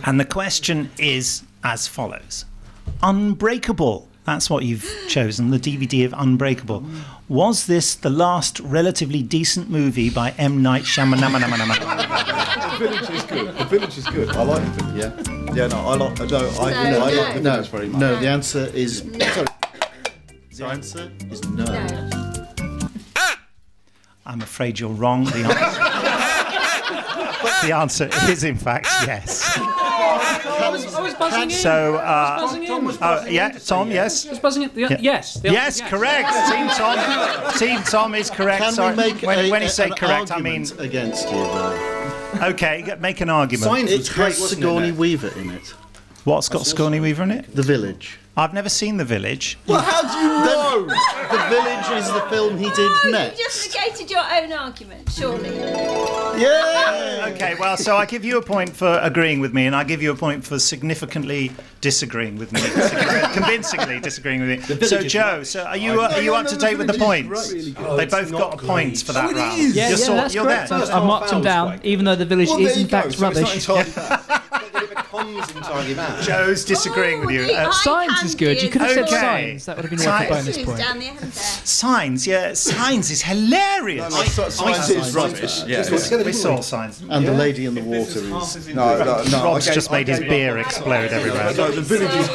And 0.05 0.19
the 0.19 0.25
question 0.25 0.89
is 0.97 1.43
as 1.63 1.87
follows 1.87 2.45
Unbreakable 3.01 4.07
That's 4.25 4.49
what 4.49 4.63
you've 4.63 4.89
chosen, 5.09 5.49
the 5.51 5.59
DVD 5.59 6.05
of 6.05 6.13
Unbreakable. 6.17 6.83
Was 7.27 7.65
this 7.67 7.93
the 7.95 8.09
last 8.09 8.59
relatively 8.61 9.21
decent 9.21 9.69
movie 9.69 10.09
by 10.09 10.31
M. 10.37 10.61
Night 10.61 10.83
Shyamalan? 10.83 12.09
The 12.73 12.79
village 12.89 13.09
is 13.11 13.23
good. 13.23 13.57
The 13.57 13.65
village 13.65 13.97
is 13.97 14.05
good. 14.07 14.29
I 14.31 14.43
like 14.43 14.63
it. 14.63 14.95
Yeah. 14.95 15.53
Yeah, 15.53 15.67
no, 15.67 15.77
I 15.77 15.95
like. 15.95 16.19
I 16.21 16.25
don't. 16.25 16.59
I, 16.59 16.91
No, 16.91 17.05
I 17.05 17.11
like 17.11 17.13
no. 17.13 17.33
the 17.33 17.39
No, 17.41 17.51
village 17.51 17.69
very 17.69 17.87
much. 17.87 17.99
no. 18.01 18.19
The 18.19 18.27
answer 18.27 18.65
is 18.73 18.99
sorry. 19.33 19.47
The 20.57 20.65
answer 20.65 21.11
is 21.29 21.43
no. 21.49 21.65
I'm 24.33 24.41
afraid 24.41 24.79
you're 24.79 24.89
wrong. 24.89 25.25
The 25.25 25.43
answer, 25.43 25.67
the 27.67 27.75
answer 27.75 28.09
is, 28.31 28.43
in 28.43 28.55
fact, 28.55 28.87
yes. 29.05 29.43
I 29.57 30.69
was, 30.71 30.91
I 30.91 31.01
was 31.01 31.13
buzzing 31.13 31.43
in. 31.43 31.49
So, 31.51 31.97
I 31.97 32.37
uh, 32.37 32.41
was 32.41 32.51
buzzing 32.51 32.63
in. 32.63 32.97
oh, 32.99 33.25
yeah, 33.27 33.49
Tom, 33.51 33.91
yes. 33.91 34.25
I 34.25 34.31
was 34.31 34.39
buzzing 34.39 34.63
in. 34.63 34.73
The, 34.73 34.81
Yeah. 34.81 34.97
Yes. 34.99 35.35
The 35.35 35.51
Yes, 35.51 35.81
correct. 35.81 36.29
Team 36.51 36.67
Tom. 36.69 37.53
Team 37.59 37.83
Tom 37.83 38.15
is 38.15 38.31
correct. 38.31 38.63
Can 38.63 38.73
Sorry. 38.73 38.95
we 38.95 39.03
make 39.03 39.21
when, 39.21 39.45
a, 39.45 39.51
when 39.51 39.61
you 39.61 39.69
say 39.69 39.89
an 39.89 39.93
correct, 39.93 40.31
I 40.31 40.39
mean 40.39 40.61
argument 40.63 40.79
against 40.79 41.25
you 41.25 41.35
though? 41.35 42.39
okay. 42.41 42.81
g- 42.83 42.95
Make 42.99 43.21
an 43.21 43.29
argument. 43.29 43.69
Signs 43.69 43.91
It 43.91 43.99
was 43.99 44.09
great, 44.09 44.25
has 44.29 44.41
wasn't 44.41 44.61
Sigourney 44.61 44.87
it? 44.89 44.95
Weaver 44.95 45.39
in 45.39 45.51
it. 45.51 45.67
What's 46.23 46.49
got 46.49 46.65
Sigourney 46.65 46.99
Weaver 46.99 47.21
in 47.21 47.31
it? 47.31 47.55
The 47.55 47.61
Village. 47.61 48.17
I've 48.35 48.51
never 48.53 48.69
seen 48.69 48.97
The 48.97 49.05
Village. 49.05 49.59
Well, 49.67 49.79
how 49.79 50.01
do 50.01 50.17
you 50.17 50.27
know? 50.27 50.85
the 50.87 51.49
Village 51.49 51.99
is 52.01 52.11
the 52.11 52.21
film 52.31 52.57
he 52.57 52.65
did 52.71 52.77
Oh, 52.79 53.01
you 53.05 53.37
just 53.37 53.75
negated 53.75 54.09
your 54.09 54.23
own 54.23 54.51
argument, 54.51 55.07
surely. 55.11 55.55
Yeah. 56.41 57.29
Okay, 57.33 57.55
well, 57.59 57.77
so 57.77 57.95
I 57.95 58.07
give 58.07 58.25
you 58.25 58.39
a 58.39 58.41
point 58.41 58.75
for 58.75 58.97
agreeing 59.03 59.39
with 59.39 59.53
me, 59.53 59.67
and 59.67 59.75
I 59.75 59.83
give 59.83 60.01
you 60.01 60.11
a 60.11 60.15
point 60.15 60.43
for 60.43 60.57
significantly 60.57 61.51
disagreeing 61.81 62.37
with 62.39 62.51
me, 62.53 62.61
convincingly 63.33 63.99
disagreeing 63.99 64.41
with 64.47 64.67
me. 64.67 64.87
So, 64.87 65.03
Joe, 65.03 65.43
so 65.43 65.63
are 65.65 65.77
you 65.77 66.01
uh, 66.01 66.09
are 66.13 66.21
you 66.21 66.33
up 66.33 66.47
to 66.47 66.57
date 66.57 66.79
with 66.79 66.87
the 66.87 66.93
points? 66.97 67.51
they 67.51 68.05
both 68.07 68.31
got 68.31 68.55
a 68.55 68.65
point 68.65 68.97
for 69.01 69.13
that 69.13 69.31
round. 69.31 69.35
Yeah, 69.37 69.89
You're 69.89 69.89
yeah, 69.89 69.95
sort- 69.95 70.17
that's 70.17 70.33
you're 70.33 70.43
correct. 70.45 70.69
there. 70.69 70.79
I've, 70.79 70.89
I've 70.89 71.03
marked 71.05 71.29
them 71.29 71.43
down, 71.43 71.79
even 71.83 72.05
though 72.05 72.15
the 72.15 72.25
village 72.25 72.49
Well, 72.49 72.59
is 72.65 72.77
in 72.77 72.87
fact 72.87 73.13
So 73.13 73.27
rubbish. 73.27 73.67
not 74.73 74.83
entirely 74.83 74.95
bad. 74.95 75.03
But 75.11 75.23
it 75.23 75.43
becomes 75.43 75.55
entirely 75.55 75.93
bad. 75.93 76.23
Joe's 76.23 76.65
disagreeing 76.65 77.21
with 77.21 77.31
you. 77.31 77.45
the 77.47 77.55
Uh, 77.55 77.71
Signs 77.71 78.23
is 78.23 78.35
good. 78.35 78.61
You 78.61 78.69
could 78.69 78.81
have 78.81 78.91
said 78.91 79.03
Okay. 79.05 79.11
signs. 79.15 79.65
That 79.65 79.75
would 79.77 79.85
have 79.85 79.89
been 79.91 79.99
worth 79.99 80.07
a 80.07 80.27
Signs. 80.27 80.45
bonus 80.45 80.65
point. 80.65 80.77
down 80.77 80.99
the 80.99 81.05
end 81.07 81.19
there? 81.19 81.31
signs, 81.31 82.27
yeah, 82.27 82.53
signs 82.53 83.11
is 83.11 83.21
hilarious. 83.21 84.11
No, 84.13 84.23
so- 84.23 84.49
Science 84.49 84.89
is 84.89 85.15
rubbish. 85.15 85.63
Yeah. 85.65 85.83
we 86.23 86.33
saw 86.33 86.61
signs. 86.61 87.01
And 87.09 87.27
the 87.27 87.33
lady 87.33 87.65
in 87.65 87.75
the 87.75 87.81
water 87.81 88.19
is. 88.19 88.67
No, 88.73 88.97
no, 88.97 89.23
no. 89.23 89.43
Rob's 89.43 89.67
I 89.69 89.73
just 89.73 89.89
gave- 89.89 89.91
made 89.99 90.07
his 90.07 90.17
I 90.17 90.21
gave- 90.21 90.29
beer 90.29 90.57
explode 90.57 91.11
everywhere. 91.11 91.53
No, 91.55 91.71
the 91.71 91.81
village 91.81 92.13
is 92.15 92.27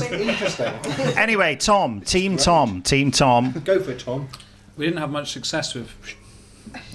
good. 0.00 0.20
Interesting. 0.20 0.72
Anyway, 1.16 1.56
Tom, 1.56 2.00
Team 2.00 2.36
Tom, 2.36 2.82
Team 2.82 3.10
Tom. 3.10 3.52
Go 3.64 3.80
for 3.80 3.92
it, 3.92 4.00
Tom. 4.00 4.28
We 4.76 4.86
didn't 4.86 5.00
have 5.00 5.10
much 5.10 5.32
success 5.32 5.74
with. 5.74 5.88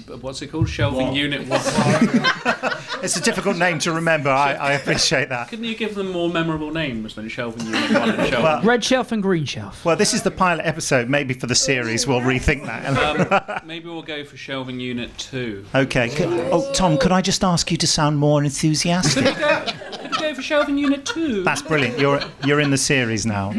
Sh- 0.06 0.10
What's 0.20 0.42
it 0.42 0.48
called? 0.48 0.68
Shelving 0.68 1.12
unit 1.14 1.46
one. 1.48 1.60
It's 3.04 3.16
a 3.16 3.20
difficult 3.20 3.58
name 3.58 3.78
to 3.80 3.92
remember. 3.92 4.30
I, 4.30 4.54
I 4.54 4.72
appreciate 4.72 5.28
that. 5.28 5.48
Couldn't 5.48 5.66
you 5.66 5.74
give 5.76 5.94
them 5.94 6.10
more 6.10 6.30
memorable 6.30 6.70
names 6.70 7.14
than 7.16 7.28
shelving 7.28 7.66
unit 7.66 7.90
one 7.92 8.08
and 8.10 8.18
shelving? 8.30 8.42
Well- 8.42 8.62
Red 8.62 8.82
shelf 8.82 9.12
and 9.12 9.22
green 9.22 9.44
shelf. 9.44 9.84
Well, 9.84 9.94
this 9.96 10.14
is 10.14 10.22
the 10.22 10.30
pilot 10.30 10.64
episode. 10.64 11.10
Maybe 11.10 11.34
for 11.34 11.46
the 11.46 11.54
series, 11.54 12.06
we'll 12.06 12.20
rethink 12.22 12.64
that. 12.64 13.60
um, 13.60 13.66
maybe 13.68 13.90
we'll 13.90 14.00
go 14.00 14.24
for 14.24 14.38
shelving 14.38 14.80
unit 14.80 15.16
two. 15.18 15.66
Okay. 15.74 16.08
c- 16.08 16.24
Oh, 16.24 16.72
Tom, 16.72 16.96
could 16.96 17.12
I 17.12 17.20
just 17.20 17.44
ask 17.44 17.70
you 17.70 17.76
to 17.76 17.86
sound 17.86 18.16
more 18.16 18.42
enthusiastic? 18.42 19.24
Could 20.24 20.28
we 20.30 20.32
go 20.32 20.36
for 20.36 20.42
shelving 20.42 20.78
unit 20.78 21.04
two? 21.04 21.42
That's 21.42 21.60
brilliant. 21.60 21.98
You're 21.98 22.18
you're 22.46 22.60
in 22.60 22.70
the 22.70 22.78
series 22.78 23.26
now. 23.26 23.52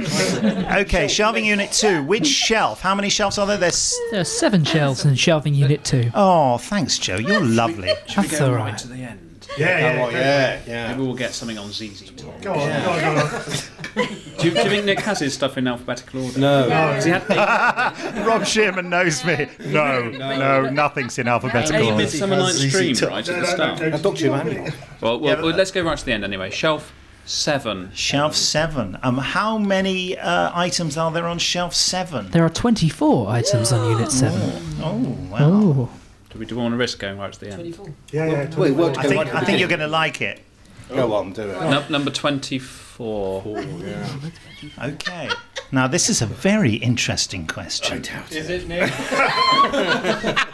Okay, 0.76 1.08
shelving 1.08 1.46
unit 1.46 1.72
two. 1.72 2.04
Which 2.04 2.26
shelf? 2.26 2.82
How 2.82 2.96
many 2.96 3.10
shelves 3.10 3.38
are 3.38 3.46
there? 3.46 3.58
There's. 3.58 3.96
There 4.10 4.22
are 4.22 4.24
seven 4.24 4.64
shelves 4.64 5.06
in 5.06 5.14
shelving 5.14 5.54
unit 5.54 5.84
two. 5.84 6.10
Oh, 6.16 6.58
thanks, 6.58 6.98
Joe. 6.98 7.18
You're 7.18 7.42
lovely. 7.44 7.90
Should 8.08 8.24
we 8.24 8.28
That's 8.30 8.40
go 8.40 8.48
all 8.48 8.56
right 8.56 8.72
right. 8.72 8.78
to 8.80 8.88
the 8.88 8.96
end? 8.96 9.25
Yeah, 9.58 9.80
yeah, 9.80 10.06
Oh, 10.06 10.10
yeah, 10.10 10.62
yeah. 10.68 10.92
Maybe 10.92 11.04
we'll 11.04 11.16
get 11.16 11.34
something 11.34 11.58
on 11.58 11.72
ZZ 11.72 12.12
Top. 12.12 12.42
Go 12.42 12.54
on, 12.54 12.60
go 12.84 12.90
on, 12.92 13.02
go 13.02 14.02
on. 14.02 14.08
Do 14.38 14.48
you, 14.50 14.52
do 14.52 14.60
you 14.64 14.70
think 14.70 14.86
Nick 14.86 15.00
has 15.00 15.20
his 15.20 15.34
stuff 15.34 15.58
in 15.58 15.68
alphabetical 15.68 16.26
order? 16.26 16.40
No. 16.40 16.64
Because 16.66 17.06
he 17.06 17.12
had 17.12 17.28
Rob 18.28 18.46
Shearman 18.46 18.90
knows 18.90 19.24
me. 19.24 19.48
No, 19.68 20.10
no, 20.10 20.70
nothing's 20.70 21.18
in 21.18 21.28
alphabetical 21.28 21.76
eight 21.82 21.86
order. 21.86 21.98
Midsummer 21.98 22.36
Night's 22.38 22.58
ZZ 22.58 22.72
Dream 22.72 22.96
Top. 22.96 23.10
right 23.10 23.30
at 23.30 23.40
the 23.42 23.46
start. 23.48 23.80
No, 23.80 23.98
Doctor 23.98 24.32
Manual. 24.32 24.66
Well, 25.02 25.20
well, 25.20 25.42
well, 25.42 25.56
let's 25.56 25.72
go 25.72 25.82
right 25.84 25.98
to 25.98 26.06
the 26.06 26.12
end 26.12 26.24
anyway. 26.26 26.50
Shelf 26.50 26.94
seven. 27.26 27.92
Shelf 27.94 28.36
seven. 28.36 28.98
Um, 29.02 29.18
how 29.18 29.58
many 29.58 30.18
uh, 30.18 30.52
items 30.54 30.98
are 30.98 31.12
there 31.12 31.28
on 31.28 31.40
shelf 31.40 31.74
seven? 31.74 32.30
There 32.32 32.44
are 32.44 32.50
24 32.50 33.30
items 33.30 33.72
on 33.72 33.90
unit 33.92 34.12
seven. 34.12 34.42
Oh, 34.82 35.18
wow. 35.32 35.38
Oh. 35.40 35.90
Do 36.36 36.40
we, 36.40 36.46
do 36.46 36.56
we 36.58 36.64
want 36.64 36.74
to 36.74 36.78
risk 36.78 37.00
going 37.00 37.18
right 37.18 37.32
to 37.32 37.40
the 37.40 37.50
end? 37.50 37.96
Yeah, 38.12 38.26
yeah. 38.26 38.56
Wait, 38.58 38.72
what? 38.72 38.98
I 38.98 39.04
think 39.04 39.34
I 39.34 39.40
think 39.46 39.58
you're 39.58 39.70
going 39.70 39.80
to 39.80 39.88
like 39.88 40.22
it. 40.22 40.44
Go 40.90 41.14
on, 41.14 41.32
do 41.32 41.44
it. 41.44 41.62
Num- 41.62 41.90
number 41.90 42.12
24. 42.12 43.44
Okay. 44.84 45.30
Now 45.72 45.88
this 45.88 46.10
is 46.10 46.22
a 46.22 46.26
very 46.26 46.74
interesting 46.74 47.48
question. 47.48 48.04
Is 48.32 48.50
it 48.50 48.68
Nick? 48.68 48.92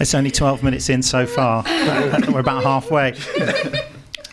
It's 0.00 0.14
only 0.14 0.30
12 0.30 0.62
minutes 0.62 0.88
in 0.88 1.02
so 1.02 1.26
far. 1.26 1.62
We're 2.28 2.40
about 2.40 2.62
halfway. 2.64 3.10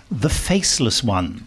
The 0.09 0.29
faceless 0.29 1.03
ones. 1.03 1.41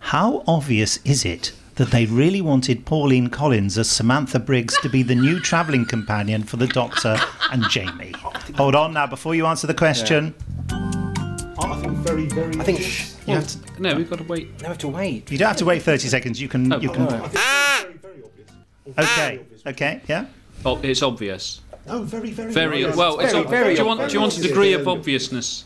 How 0.00 0.44
obvious 0.46 0.98
is 1.04 1.24
it 1.24 1.52
that 1.78 1.90
they 1.90 2.06
really 2.06 2.40
wanted 2.40 2.84
Pauline 2.84 3.28
Collins 3.30 3.78
as 3.78 3.88
Samantha 3.88 4.38
Briggs 4.38 4.78
to 4.82 4.88
be 4.88 5.02
the 5.02 5.14
new 5.14 5.38
travelling 5.40 5.86
companion 5.86 6.42
for 6.42 6.56
the 6.56 6.66
Doctor 6.66 7.16
and 7.52 7.62
Jamie? 7.70 8.12
Oh, 8.24 8.32
Hold 8.56 8.74
on 8.74 8.92
now, 8.92 9.06
before 9.06 9.34
you 9.34 9.46
answer 9.46 9.66
the 9.68 9.74
question. 9.74 10.34
Oh, 10.72 11.72
I 11.72 11.76
think 11.80 11.92
very, 11.98 12.26
very. 12.26 12.54
I 12.60 12.64
think 12.64 12.80
sh- 12.80 13.12
You, 13.26 13.34
oh, 13.34 13.36
have 13.36 13.46
to, 13.48 13.82
No, 13.82 13.94
we've 13.94 14.10
got 14.10 14.18
to 14.18 14.24
wait. 14.24 14.48
you 14.60 14.66
have 14.66 14.78
to 14.78 14.88
wait. 14.88 15.30
you 15.30 15.38
don't 15.38 15.48
have 15.48 15.56
to 15.58 15.64
wait 15.64 15.82
30 15.82 16.08
seconds. 16.08 16.40
You 16.40 16.48
can. 16.48 16.64
You 16.80 16.90
can. 16.90 17.08
very, 17.08 17.20
very 17.28 18.22
obvious. 18.24 18.50
Or 18.84 18.92
very 18.92 19.06
Okay. 19.08 19.38
obvious. 19.40 19.62
Okay. 19.66 20.00
Yeah. 20.08 20.26
Oh, 20.64 20.78
it's 20.82 21.02
obvious. 21.02 21.60
No, 21.86 22.02
very, 22.02 22.30
very. 22.32 22.52
Very 22.52 22.84
obvious. 22.84 22.96
well. 22.96 23.18
It's 23.20 23.32
Very, 23.32 23.44
ob- 23.44 23.50
very 23.50 23.74
do 23.74 23.80
you 23.80 23.86
want? 23.86 24.00
obvious. 24.00 24.12
Do 24.12 24.16
you 24.16 24.20
want 24.20 24.38
a 24.38 24.42
degree 24.42 24.72
of 24.74 24.86
obviousness? 24.88 25.64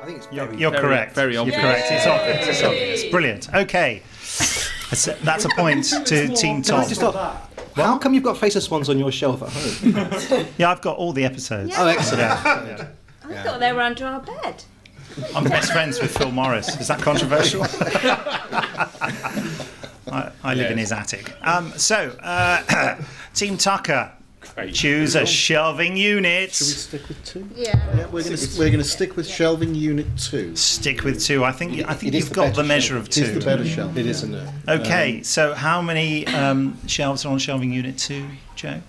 I 0.00 0.06
think 0.06 0.18
it's 0.18 0.26
very. 0.26 0.56
You're 0.56 0.70
Very- 0.70 0.82
correct. 0.82 1.14
very 1.14 1.34
You're 1.34 1.44
correct. 1.50 1.86
It's 1.90 2.06
obvious. 2.06 2.48
It's 2.48 2.62
obvious. 2.62 3.04
Brilliant. 3.06 3.48
Okay. 3.54 4.02
That's 4.90 5.06
a, 5.08 5.14
that's 5.22 5.44
a 5.44 5.48
point 5.50 5.84
to 6.06 6.28
Team 6.34 6.62
Can 6.62 6.74
I 6.74 6.78
Tom. 6.80 6.88
just 6.88 6.94
stop? 6.96 7.50
How 7.76 7.98
come 7.98 8.14
you've 8.14 8.24
got 8.24 8.36
faceless 8.38 8.70
ones 8.70 8.88
on 8.88 8.98
your 8.98 9.12
shelf 9.12 9.42
at 9.42 9.50
home? 9.50 10.46
Yeah, 10.58 10.70
I've 10.70 10.80
got 10.80 10.96
all 10.96 11.12
the 11.12 11.24
episodes. 11.24 11.74
Oh, 11.76 11.86
excellent. 11.86 12.20
Yeah. 12.22 12.88
I 13.24 13.34
thought 13.42 13.60
they 13.60 13.72
were 13.72 13.80
under 13.82 14.06
our 14.06 14.20
bed. 14.20 14.64
I'm 15.34 15.44
best 15.44 15.70
friends 15.72 16.00
with 16.00 16.16
Phil 16.16 16.30
Morris. 16.32 16.80
Is 16.80 16.88
that 16.88 17.00
controversial? 17.00 17.62
I, 20.12 20.32
I 20.42 20.54
live 20.54 20.70
in 20.70 20.78
his 20.78 20.90
attic. 20.92 21.32
Um, 21.46 21.72
so, 21.76 22.16
uh, 22.20 22.96
Team 23.34 23.56
Tucker, 23.56 24.10
choose 24.68 25.14
a 25.14 25.24
shelving 25.26 25.96
unit. 25.96 26.52
Should 26.52 26.66
we 26.66 26.72
stick 26.72 27.08
with 27.08 27.24
two? 27.24 27.48
Yeah. 27.54 27.76
Yeah, 27.96 28.06
we're 28.06 28.22
going 28.24 28.36
to 28.36 28.48
we're 28.58 28.66
going 28.68 28.78
to 28.78 28.84
stick 28.84 29.16
with 29.16 29.26
shelving 29.28 29.74
unit 29.74 30.06
two. 30.18 30.54
Stick 30.56 31.04
with 31.04 31.22
two. 31.22 31.44
I 31.44 31.52
think 31.52 31.72
I 31.88 31.94
think 31.94 32.12
It 32.14 32.16
is 32.18 32.24
you've 32.24 32.28
the 32.30 32.34
got 32.34 32.54
the 32.54 32.64
measure 32.64 32.96
of 32.96 33.08
two. 33.08 33.20
It 33.22 33.24
is 33.28 33.32
two. 33.34 33.38
the 33.40 33.44
better 33.44 33.64
shelf. 33.64 33.96
It 33.96 34.06
is, 34.06 34.22
isn't 34.24 34.34
it? 34.34 34.48
Okay, 34.68 35.22
so 35.22 35.54
how 35.54 35.80
many 35.82 36.26
um, 36.28 36.76
shelves 36.86 37.24
are 37.24 37.32
on 37.32 37.38
shelving 37.38 37.72
unit 37.72 37.98
two, 37.98 38.26
Joe? 38.56 38.80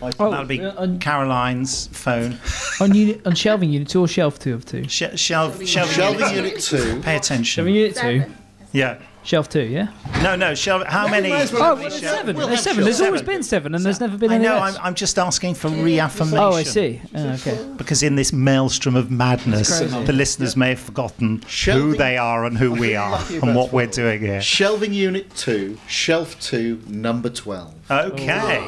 Oh, 0.00 0.30
That'll 0.30 0.44
be 0.46 0.60
uh, 0.60 0.80
on, 0.80 1.00
Caroline's 1.00 1.88
phone. 1.88 2.38
on, 2.80 2.94
unit, 2.94 3.26
on 3.26 3.34
shelving 3.34 3.70
unit 3.70 3.88
two 3.88 4.00
or 4.00 4.06
shelf 4.08 4.38
two 4.38 4.54
of 4.54 4.64
two? 4.64 4.84
Sh- 4.88 5.02
shelf, 5.16 5.64
shelving, 5.64 5.66
Shelving 5.66 6.20
unit. 6.20 6.36
unit 6.36 6.60
two. 6.60 7.00
Pay 7.00 7.16
attention. 7.16 7.44
Shelving 7.44 7.74
unit 7.74 7.94
two, 7.94 8.00
Seven. 8.20 8.36
Yeah. 8.72 8.98
Shelf 9.26 9.48
two, 9.48 9.62
yeah? 9.62 9.88
No, 10.22 10.36
no. 10.36 10.54
Shelf. 10.54 10.84
How 10.86 11.08
many? 11.08 11.30
Oh, 11.32 11.46
how 11.58 11.74
many 11.74 11.88
there's 11.88 12.00
shel- 12.00 12.14
seven. 12.14 12.36
we'll 12.36 12.46
There's 12.48 12.62
seven. 12.62 12.84
There's 12.84 12.96
shelf. 12.98 13.06
always 13.08 13.22
been 13.22 13.42
seven, 13.42 13.74
and 13.74 13.84
there's 13.84 14.00
never 14.00 14.16
been 14.16 14.30
I 14.30 14.36
any 14.36 14.44
know. 14.44 14.54
less. 14.54 14.76
I'm, 14.76 14.86
I'm 14.86 14.94
just 14.94 15.18
asking 15.18 15.54
for 15.54 15.68
reaffirmation. 15.68 16.38
Oh, 16.38 16.52
I 16.52 16.62
see. 16.62 17.02
Oh, 17.14 17.28
okay. 17.34 17.68
Because 17.76 18.02
in 18.02 18.14
this 18.16 18.32
maelstrom 18.32 18.96
of 18.96 19.10
madness, 19.10 19.80
the 19.80 20.12
listeners 20.12 20.56
may 20.56 20.70
have 20.70 20.80
forgotten 20.80 21.42
who 21.66 21.96
they 21.96 22.16
are 22.16 22.44
and 22.44 22.56
who 22.56 22.72
we 22.72 22.94
are 22.96 23.20
and 23.42 23.54
what 23.54 23.72
we're 23.72 23.86
doing 23.86 24.20
here. 24.20 24.40
Shelving 24.40 24.92
unit 24.94 25.34
two. 25.36 25.78
Shelf 25.88 26.40
two. 26.40 26.80
Number 26.86 27.28
twelve. 27.28 27.74
Okay. 27.90 28.66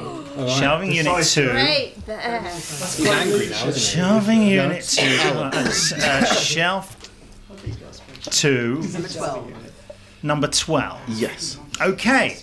Shelving 0.58 0.92
unit 0.92 1.24
two. 1.24 1.50
Great 1.50 1.94
there. 2.06 2.40
He's 2.42 3.06
angry 3.06 3.48
now, 3.48 3.68
isn't 3.68 3.74
Shelving 3.74 4.42
unit 4.42 4.84
two. 4.84 5.18
Uh, 5.32 6.24
shelf 6.24 6.96
two. 8.30 8.82
Number 8.92 9.08
twelve. 9.08 9.52
Yes. 11.08 11.58
Okay. 11.80 12.38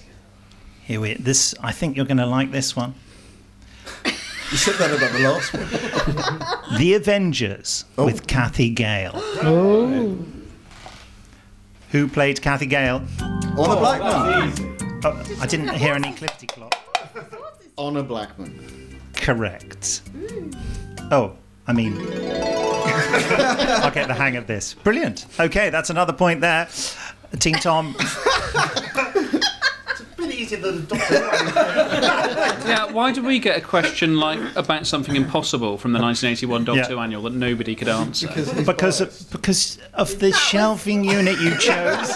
Here 0.83 0.99
we. 0.99 1.15
This. 1.15 1.55
I 1.61 1.71
think 1.71 1.97
you're 1.97 2.05
going 2.05 2.17
to 2.17 2.25
like 2.25 2.51
this 2.51 2.75
one. 2.75 2.95
You 4.51 4.57
said 4.57 4.75
that 4.75 4.91
about 4.91 5.11
the 5.11 5.19
last 5.19 5.53
one. 5.53 6.77
The 6.77 6.93
Avengers 6.93 7.85
oh. 7.97 8.05
with 8.05 8.27
Cathy 8.27 8.69
Gale. 8.69 9.11
Oh. 9.15 10.17
who 11.91 12.07
played 12.07 12.41
Cathy 12.41 12.65
Gale? 12.65 13.03
Honor 13.21 13.55
oh, 13.57 13.79
Blackman. 13.79 15.01
Oh, 15.03 15.37
I 15.41 15.47
didn't 15.47 15.69
hear 15.69 15.93
any 15.93 16.11
clippity 16.13 16.47
clop. 16.47 16.75
Honor 17.77 18.03
Blackman. 18.03 18.99
Correct. 19.13 20.01
Oh, 21.11 21.35
I 21.67 21.73
mean, 21.73 21.97
I'll 21.99 23.91
get 23.91 24.07
the 24.07 24.15
hang 24.15 24.35
of 24.37 24.47
this. 24.47 24.73
Brilliant. 24.75 25.25
Okay, 25.39 25.69
that's 25.69 25.89
another 25.89 26.13
point 26.13 26.41
there. 26.41 26.67
Team 27.35 27.55
Tom. 27.55 27.95
Really 30.51 30.61
easy 30.63 30.87
the 30.87 30.95
doctor. 30.95 32.55
Yeah, 32.65 32.91
why 32.91 33.11
do 33.11 33.21
we 33.23 33.37
get 33.37 33.57
a 33.57 33.61
question 33.61 34.17
like 34.17 34.39
about 34.55 34.87
something 34.87 35.15
impossible 35.15 35.77
from 35.77 35.93
the 35.93 35.99
1981 35.99 36.65
Doctor 36.65 36.93
Yeah. 36.95 37.03
Annual 37.03 37.21
that 37.23 37.33
nobody 37.33 37.75
could 37.75 37.87
answer? 37.87 38.27
because 38.65 39.01
of, 39.01 39.27
because 39.31 39.77
of 39.93 40.17
the 40.19 40.31
shelving 40.31 41.03
unit 41.03 41.39
you 41.39 41.51
chose. 41.59 42.09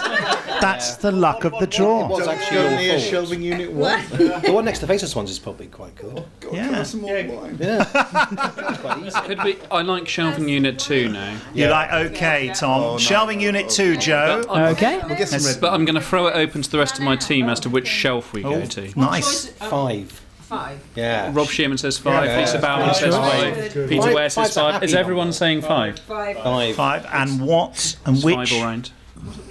That's 0.60 0.96
the 0.96 1.12
luck 1.12 1.44
of 1.44 1.52
the 1.52 1.62
It 1.64 1.70
draw. 1.70 2.08
was 2.08 2.26
actually 2.26 2.58
Only 2.58 2.86
your 2.86 2.96
a 2.96 3.00
shelving 3.00 3.42
unit 3.42 3.72
one. 3.72 4.04
The 4.10 4.50
one 4.52 4.64
next 4.64 4.80
to 4.80 4.86
Faceless 4.88 5.14
Ones 5.14 5.30
is 5.30 5.38
probably 5.38 5.68
quite 5.68 5.94
good. 5.94 6.18
Oh, 6.18 6.52
yeah. 6.52 6.82
Some 6.82 7.02
more 7.02 7.14
wine. 7.14 7.56
Yeah. 7.60 7.84
Quite 8.80 9.04
easy. 9.06 9.20
Could 9.20 9.44
we? 9.44 9.58
I 9.70 9.82
like 9.82 10.08
Shelving 10.08 10.48
Unit 10.48 10.78
2 10.78 11.08
now. 11.10 11.36
You're 11.54 11.70
like 11.70 11.92
okay, 11.92 12.52
Tom. 12.54 12.82
Oh, 12.82 12.98
shelving 12.98 13.40
unit 13.40 13.68
two, 13.70 13.96
Joe. 13.96 14.42
Okay. 14.48 14.98
We'll 15.06 15.16
get 15.16 15.28
some 15.28 15.44
red. 15.44 15.60
But 15.60 15.72
I'm 15.72 15.84
going 15.84 15.94
to 15.94 16.00
throw 16.00 16.26
it 16.26 16.34
open 16.34 16.62
to 16.62 16.70
the 16.70 16.78
rest 16.78 16.98
of 16.98 17.04
my 17.04 17.14
team 17.16 17.48
as 17.48 17.60
to 17.60 17.70
which 17.70 17.86
shelf 17.86 18.19
we 18.32 18.42
go 18.42 18.64
to. 18.64 18.98
Nice. 18.98 19.46
Five. 19.50 20.10
Five. 20.40 20.80
Yeah. 20.96 21.30
Rob 21.32 21.46
Shearman 21.48 21.78
says 21.78 21.96
five, 21.98 22.24
Yeah. 22.26 22.40
Lisa 22.40 22.58
Bowerman 22.58 22.92
says 22.94 23.14
five, 23.14 23.54
Peter 23.88 24.02
Five- 24.02 24.14
Ware 24.14 24.28
says 24.30 24.34
five's 24.34 24.56
a 24.56 24.60
five. 24.60 24.72
happy 24.74 24.86
Is 24.86 24.94
everyone 24.94 25.26
number. 25.26 25.32
saying 25.34 25.62
five? 25.62 25.98
Five. 26.00 26.38
Five. 26.38 26.74
Five 26.74 27.06
and 27.12 27.40
what 27.40 27.96
and 28.04 28.16
It's 28.16 28.24
which 28.24 28.34
Five 28.34 28.52
all 28.54 28.62
round. 28.64 28.90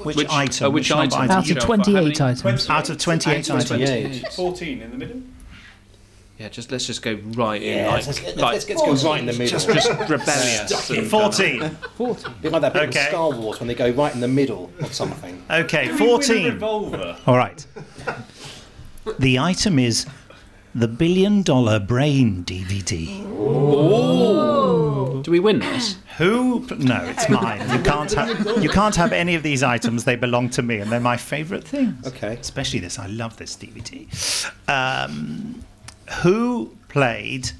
which, 0.03 0.17
Which- 0.17 0.29
item? 0.29 0.67
uh, 0.67 0.69
which 0.71 0.89
number 0.89 1.03
item? 1.15 1.31
Out 1.31 1.39
of 1.39 1.47
Shelf, 1.47 1.59
how 1.59 1.65
28 1.67 2.21
items. 2.21 2.69
Out 2.69 2.89
of 2.89 2.97
28 2.97 3.37
items. 3.49 3.65
28. 3.69 4.33
14 4.33 4.81
in 4.81 4.91
the 4.91 4.97
middle. 4.97 5.21
Yeah, 6.37 6.47
just 6.49 6.71
let's 6.71 6.85
just 6.85 7.01
go 7.01 7.17
right 7.35 7.61
in, 7.61 7.77
Yeah, 7.79 7.87
like, 7.87 8.05
let's, 8.05 8.07
let's, 8.23 8.37
like 8.37 8.53
let's, 8.53 8.69
let's 8.69 9.03
go 9.03 9.09
right 9.09 9.19
in 9.19 9.25
the 9.25 9.33
middle. 9.33 9.47
just 9.47 9.67
just 9.69 9.89
rebellious. 10.09 10.89
and- 10.89 11.07
14. 11.09 11.77
bit 12.41 12.51
like 12.51 12.61
that 12.61 12.73
bit 12.73 12.89
Okay. 12.89 13.01
in 13.03 13.07
Star 13.09 13.31
Wars 13.31 13.59
when 13.59 13.67
they 13.67 13.75
go 13.75 13.89
right 13.91 14.13
in 14.13 14.19
the 14.21 14.27
middle 14.27 14.69
of 14.81 14.93
something. 14.93 15.41
Okay, 15.49 15.85
Win 15.87 15.95
a 15.95 15.97
14. 15.97 16.45
revolver. 16.53 17.17
All 17.27 17.37
right. 17.37 17.65
The 19.17 19.39
item 19.39 19.79
is 19.79 20.05
the 20.75 20.87
Billion 20.87 21.41
Dollar 21.41 21.79
Brain 21.79 22.43
DVD. 22.43 23.23
Do 25.23 25.31
we 25.31 25.39
win 25.39 25.59
this? 25.59 25.97
Who? 26.17 26.65
No, 26.77 27.03
it's 27.03 27.29
mine. 27.29 27.61
You 27.69 27.83
can't 27.83 28.11
have. 28.13 28.63
You 28.63 28.69
can't 28.69 28.95
have 28.95 29.11
any 29.11 29.35
of 29.35 29.43
these 29.43 29.63
items. 29.63 30.03
They 30.03 30.15
belong 30.15 30.49
to 30.51 30.61
me, 30.61 30.79
and 30.79 30.91
they're 30.91 30.99
my 30.99 31.17
favourite 31.17 31.63
things. 31.63 32.05
Okay. 32.07 32.35
Especially 32.35 32.79
this. 32.79 32.99
I 32.99 33.07
love 33.07 33.37
this 33.37 33.55
DVD. 33.55 34.07
Um, 34.67 35.63
who 36.21 36.75
played 36.87 37.51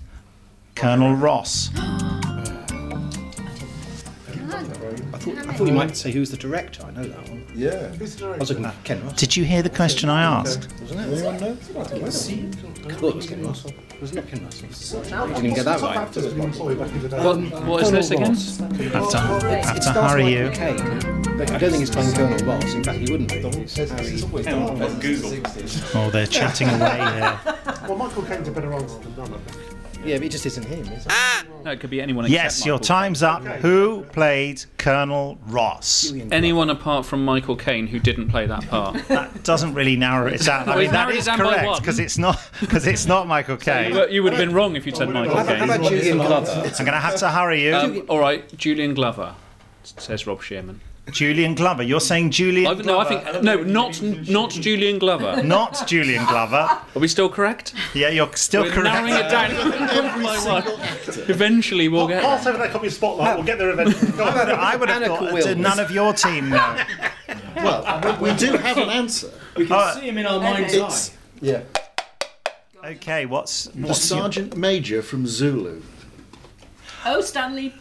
Colonel 0.75 1.13
Ross? 1.15 1.69
thought, 5.19 5.37
I 5.37 5.53
thought 5.53 5.67
you 5.67 5.73
might 5.73 5.95
say 5.95 6.11
who's 6.11 6.31
the 6.31 6.37
director. 6.37 6.83
I 6.85 6.91
know 6.91 7.03
that 7.03 7.29
one. 7.29 7.45
Yeah. 7.55 7.89
Who's 7.89 8.15
the 8.15 8.27
I 8.27 8.37
was 8.37 8.49
looking 8.49 8.65
at 8.65 8.83
Ken 8.83 9.01
Russell. 9.01 9.17
Did 9.17 9.35
you 9.35 9.43
hear 9.43 9.61
the 9.61 9.69
question 9.69 10.09
I 10.09 10.23
asked? 10.23 10.67
Wasn't 10.81 10.99
it? 10.99 11.13
Anyone 11.13 11.39
know? 11.39 11.51
I 11.51 11.53
thought 11.53 11.91
it 11.91 13.15
was 13.15 13.27
Ken 13.27 13.45
Russell. 13.45 13.73
Was 14.01 14.11
it 14.11 14.15
not 14.15 14.27
Ken 14.27 14.43
Russell? 14.43 15.03
You 15.03 15.35
didn't 15.35 15.55
get 15.55 15.65
that 15.65 15.81
right. 15.81 15.97
actors 15.97 16.23
have 16.23 16.35
been 16.35 16.45
employed 16.45 16.79
back 16.79 16.89
in 16.91 17.01
the 17.01 17.09
day. 17.09 17.23
What, 17.23 17.65
what 17.65 17.83
is 17.83 17.91
this 17.91 18.11
again? 18.11 18.35
Have 18.91 19.09
to, 19.09 19.19
have 19.19 19.79
to 19.81 19.93
hurry 19.93 20.33
you. 20.33 20.45
with 21.39 21.51
I 21.51 21.57
don't 21.57 21.71
think 21.71 21.81
it's 21.81 21.91
playing 21.91 22.13
Colonel 22.13 22.45
Ross. 22.45 22.73
In 22.73 22.83
fact, 22.83 22.99
he 22.99 23.11
wouldn't 23.11 23.29
be. 23.29 23.39
It's 23.39 23.75
Harry. 23.75 24.19
Google. 24.99 25.41
Oh, 25.95 26.09
they're 26.11 26.27
chatting 26.27 26.69
away 26.69 26.97
here. 26.97 27.39
Well, 27.87 27.97
Michael 27.97 28.23
Caine's 28.23 28.47
a 28.47 28.51
better 28.51 28.73
answer 28.73 28.99
than 28.99 29.15
none, 29.17 29.33
I 29.33 29.37
think. 29.37 30.05
Yeah, 30.05 30.17
but 30.17 30.25
it 30.27 30.31
just 30.31 30.45
isn't 30.45 30.63
him, 30.63 30.85
is 30.87 31.05
it? 31.05 31.11
Ah! 31.11 31.43
No, 31.63 31.71
it 31.71 31.79
could 31.79 31.89
be 31.89 32.01
anyone. 32.01 32.25
except 32.25 32.43
Yes, 32.43 32.65
your 32.65 32.75
Michael. 32.75 32.85
time's 32.85 33.23
up. 33.23 33.43
Who 33.43 34.03
played 34.13 34.63
Colonel 34.77 35.37
Ross? 35.47 36.11
Anyone 36.31 36.69
apart 36.69 37.05
from 37.05 37.25
Michael 37.25 37.55
Caine 37.55 37.87
who 37.87 37.99
didn't 37.99 38.29
play 38.29 38.45
that 38.45 38.67
part. 38.69 38.95
That 39.09 39.43
doesn't 39.43 39.73
really 39.73 39.95
narrow 39.97 40.27
it 40.27 40.41
down. 40.41 40.63
I 40.63 40.65
Well, 40.67 40.75
mean, 40.77 40.83
he's 40.85 40.91
that 40.91 40.97
narrowed 41.05 41.15
is 41.17 41.25
down 41.25 41.37
by 41.39 41.43
correct 41.43 41.65
one. 41.67 41.79
because 41.81 41.99
it's 41.99 42.17
not 42.17 42.41
because 42.61 42.87
it's 42.87 43.05
not 43.05 43.27
Michael 43.27 43.57
Caine. 43.57 43.93
But 43.93 44.11
you 44.11 44.23
would 44.23 44.33
have 44.33 44.39
been 44.39 44.53
wrong 44.55 44.75
if 44.75 44.85
you'd 44.85 44.95
said 44.95 45.09
Michael 45.09 45.35
How 45.35 45.43
how 45.43 45.49
Caine. 45.53 45.63
about 45.63 45.81
Julian 45.83 46.17
Glover? 46.17 46.51
I'm 46.51 46.61
going 46.85 46.85
to 46.85 46.91
have 46.93 47.15
to 47.17 47.29
hurry 47.29 47.63
you. 47.65 47.75
Um, 47.75 48.03
all 48.07 48.19
right, 48.19 48.47
Julian 48.57 48.93
Glover, 48.93 49.35
says 49.83 50.25
Rob 50.27 50.41
Shearman. 50.41 50.79
Julian 51.11 51.55
Glover. 51.55 51.83
You're 51.83 51.99
saying 51.99 52.31
Julian 52.31 52.67
I've, 52.71 52.85
no, 52.85 52.99
I 52.99 53.07
Glover. 53.07 53.31
think 53.31 53.43
no, 53.43 53.63
not 53.63 54.01
not 54.29 54.51
Julian 54.51 54.99
Glover. 54.99 55.41
Not 55.43 55.87
Julian 55.87 56.25
Glover. 56.25 56.55
Are 56.95 56.99
we 56.99 57.07
still 57.07 57.29
correct? 57.29 57.73
Yeah, 57.93 58.09
you're 58.09 58.31
still 58.35 58.63
We're 58.63 58.83
narrowing 58.83 59.13
it 59.13 59.29
down. 59.29 59.51
By 60.23 60.37
one. 60.45 60.63
Eventually, 61.29 61.87
we'll 61.87 62.07
get. 62.07 62.21
Pass 62.23 62.45
over 62.47 62.57
that 62.57 62.71
copy 62.71 62.87
of 62.87 62.93
Spotlight, 62.93 63.35
we'll 63.35 63.45
get 63.45 63.57
there 63.57 63.69
eventually. 63.71 64.11
Go 64.11 64.23
on. 64.25 64.37
I 64.51 64.75
would 64.75 64.89
have 64.89 65.01
Anna 65.03 65.15
thought. 65.15 65.33
Wills. 65.33 65.55
None 65.55 65.79
of 65.79 65.91
your 65.91 66.13
team 66.13 66.49
know? 66.49 66.83
Well, 67.55 68.17
we, 68.21 68.29
we 68.31 68.37
do 68.37 68.53
have 68.57 68.77
an 68.77 68.89
answer. 68.89 69.29
We 69.57 69.65
can 69.67 69.75
Oh, 69.75 69.93
see 69.99 70.07
him 70.07 70.17
in 70.17 70.25
our 70.25 70.39
mind's 70.39 70.73
It's 70.73 71.09
eye. 71.09 71.13
yeah. 71.41 71.61
Okay, 72.83 73.25
what's 73.25 73.65
The 73.65 73.87
what's 73.87 74.09
your, 74.09 74.19
sergeant 74.21 74.55
major 74.55 75.01
from 75.01 75.27
Zulu. 75.27 75.81
Oh, 77.05 77.19
Stanley. 77.21 77.73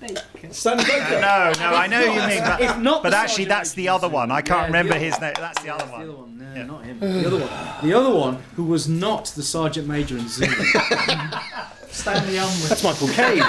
Baker. 0.00 0.22
Stanley 0.52 0.84
Baker. 0.84 1.20
No, 1.20 1.52
no, 1.58 1.70
I 1.74 1.86
know 1.86 2.00
you 2.00 2.20
mean, 2.26 2.42
but, 2.42 2.60
If 2.60 2.78
not 2.78 3.02
but 3.02 3.12
actually 3.14 3.44
sergeant 3.44 3.48
that's 3.48 3.72
the 3.72 3.88
other 3.88 4.08
one. 4.08 4.30
I 4.30 4.40
can't 4.42 4.60
Yeah, 4.60 4.66
remember 4.66 4.94
his 4.94 5.20
name. 5.20 5.34
That's 5.36 5.60
the 5.62 5.70
other 5.74 5.84
The 5.86 5.92
other 5.94 6.12
one. 6.12 6.38
one, 6.38 6.54
no, 6.54 6.62
not 6.64 6.84
him. 6.84 7.00
The 7.00 7.26
other 7.26 7.38
one. 7.38 7.88
The 7.88 7.94
other 7.94 8.10
one, 8.14 8.42
who 8.56 8.64
was 8.64 8.88
not 8.88 9.26
the 9.36 9.42
sergeant 9.42 9.88
major 9.88 10.16
in 10.16 10.28
Zulu. 10.28 10.50
Stanley 11.90 12.36
Unwin. 12.36 12.68
That's 12.68 12.84
Michael 12.84 13.08
Caine. 13.08 13.42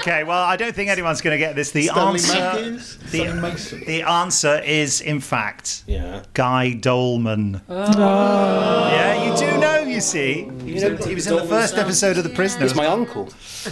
Okay, 0.00 0.24
well, 0.24 0.42
I 0.42 0.56
don't 0.56 0.74
think 0.74 0.90
anyone's 0.90 1.20
going 1.20 1.34
to 1.34 1.38
get 1.38 1.54
this. 1.56 1.70
The 1.70 1.84
Stanley 1.84 2.20
answer, 2.20 2.34
Matthews. 2.34 2.98
the, 3.10 3.32
Mason. 3.34 3.84
the 3.86 4.02
answer 4.02 4.58
is, 4.60 5.00
in 5.00 5.20
fact, 5.20 5.84
Yeah. 5.86 6.22
Guy 6.34 6.72
Doleman. 6.74 7.60
Oh. 7.68 8.88
Yeah, 8.92 9.24
you 9.24 9.36
do 9.36 9.58
know. 9.58 9.69
You 10.00 10.04
see, 10.06 10.48
oh. 10.48 10.64
he 10.64 10.72
was, 10.72 10.82
in, 10.82 10.96
he 10.96 11.14
was 11.14 11.26
in 11.26 11.36
the 11.36 11.44
first 11.44 11.74
episode 11.76 12.16
of 12.16 12.24
The 12.24 12.30
Prisoners. 12.30 12.70
He's 12.70 12.74
my 12.74 12.86
uncle. 12.86 13.28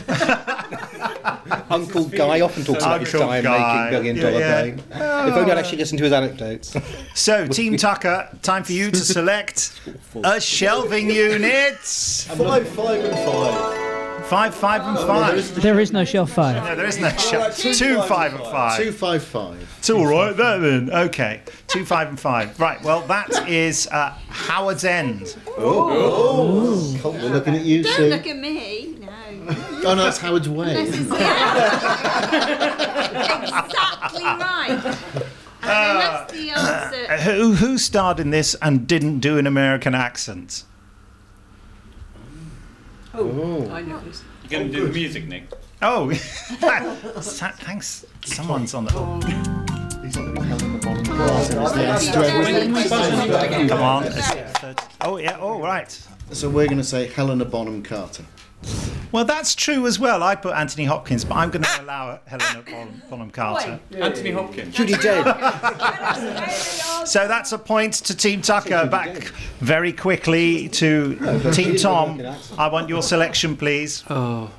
Uncle 1.70 2.04
Guy 2.04 2.42
often 2.42 2.64
talks 2.64 2.82
about 2.84 3.00
his 3.00 3.14
Uncle 3.14 3.28
time 3.30 3.42
Guy. 3.42 3.90
making 3.90 3.98
billion 3.98 4.16
Yeah, 4.16 4.22
dollar 4.22 4.40
yeah. 4.40 4.60
brain. 4.60 4.78
If 4.90 5.34
only 5.36 5.52
I'd 5.52 5.56
actually 5.58 5.78
listened 5.78 5.98
to 6.00 6.04
his 6.04 6.12
anecdotes. 6.12 6.76
So, 7.14 7.46
Team 7.48 7.78
Tucker, 7.78 8.28
time 8.42 8.62
for 8.62 8.72
you 8.72 8.90
to 8.90 8.96
select 9.14 9.80
a 10.22 10.38
shelving 10.38 11.10
unit. 11.10 11.78
Five, 11.78 12.68
five, 12.68 13.04
and 13.04 13.14
five. 13.14 13.97
Five, 14.28 14.54
five, 14.54 14.82
and 14.82 14.98
five. 15.06 15.54
There 15.62 15.80
is 15.80 15.90
no 15.90 16.04
shelf 16.04 16.32
five. 16.32 16.62
No, 16.62 16.76
there 16.76 16.84
is 16.84 16.98
no 16.98 17.08
shelf. 17.10 17.56
Two, 17.56 18.02
five, 18.02 18.34
and 18.34 18.44
five. 18.44 18.76
Two, 18.76 18.92
five, 18.92 19.22
five. 19.22 19.76
It's 19.78 19.88
all 19.88 20.06
right 20.06 20.36
there 20.36 20.58
then. 20.58 20.90
Okay, 20.90 21.40
two, 21.66 21.86
five, 21.86 22.08
and 22.08 22.20
five. 22.20 22.60
Right. 22.60 22.82
Well, 22.82 23.00
that 23.06 23.48
is 23.48 23.86
uh, 23.86 24.10
Howard's 24.28 24.84
End. 24.84 25.34
Oh, 25.56 26.98
Colt, 27.00 27.14
we're 27.14 27.30
looking 27.30 27.54
at 27.54 27.62
you, 27.62 27.82
Don't 27.82 27.96
Sue. 27.96 28.08
look 28.10 28.26
at 28.26 28.36
me. 28.36 28.98
No. 29.00 29.08
Oh 29.86 29.94
no, 29.94 30.06
it's 30.08 30.18
Howard's 30.18 30.48
Way. 30.48 30.74
This 30.74 30.98
is 30.98 31.08
yeah. 31.08 32.34
exactly 33.64 34.24
right. 34.24 34.94
And 35.62 35.70
then 35.70 35.98
that's 35.98 36.32
the 36.32 36.50
answer. 36.50 37.12
Uh, 37.12 37.18
who 37.18 37.54
who 37.54 37.78
starred 37.78 38.20
in 38.20 38.28
this 38.28 38.54
and 38.60 38.86
didn't 38.86 39.20
do 39.20 39.38
an 39.38 39.46
American 39.46 39.94
accent? 39.94 40.64
Oh, 43.20 43.68
I 43.70 43.83
know 43.83 43.98
this. 44.00 44.22
You're 44.42 44.61
going 44.61 44.72
to 44.72 44.78
oh, 44.78 44.81
do 44.83 44.87
the 44.88 44.92
music, 44.92 45.26
Nick. 45.26 45.44
Oh, 45.83 46.11
thanks. 46.12 48.07
Someone's 48.24 48.74
on 48.74 48.85
the. 48.85 48.90
Come 53.68 53.83
on. 53.83 54.04
It's- 54.04 54.48
Oh 55.00 55.16
yeah. 55.16 55.38
Oh 55.40 55.61
right. 55.61 55.90
So 56.33 56.48
we're 56.50 56.66
going 56.66 56.78
to 56.78 56.85
say 56.85 57.07
Helena 57.07 57.44
Bonham 57.44 57.83
Carter. 57.83 58.24
Well, 59.10 59.24
that's 59.24 59.54
true 59.54 59.86
as 59.86 59.98
well. 59.98 60.22
I 60.22 60.34
put 60.34 60.54
Anthony 60.54 60.84
Hopkins, 60.84 61.24
but 61.24 61.36
I'm 61.36 61.50
going 61.50 61.62
to 61.62 61.68
ah! 61.70 61.82
allow 61.82 62.20
Helena 62.26 62.62
ah! 62.66 62.70
Bonham, 62.70 63.02
Bonham 63.08 63.30
Carter. 63.30 63.80
Anthony 63.96 64.32
Hopkins. 64.32 64.74
Judy 64.74 64.94
dead. 64.94 65.24
So 67.06 67.26
that's 67.26 67.52
a 67.52 67.58
point 67.58 67.94
to 67.94 68.14
Team 68.16 68.42
Tucker. 68.42 68.86
Back 68.86 69.32
very 69.60 69.94
quickly 69.94 70.68
to 70.70 71.50
Team 71.52 71.76
Tom. 71.76 72.20
I 72.58 72.68
want 72.68 72.90
your 72.90 73.02
selection, 73.02 73.56
please. 73.56 74.04
Oh, 74.10 74.50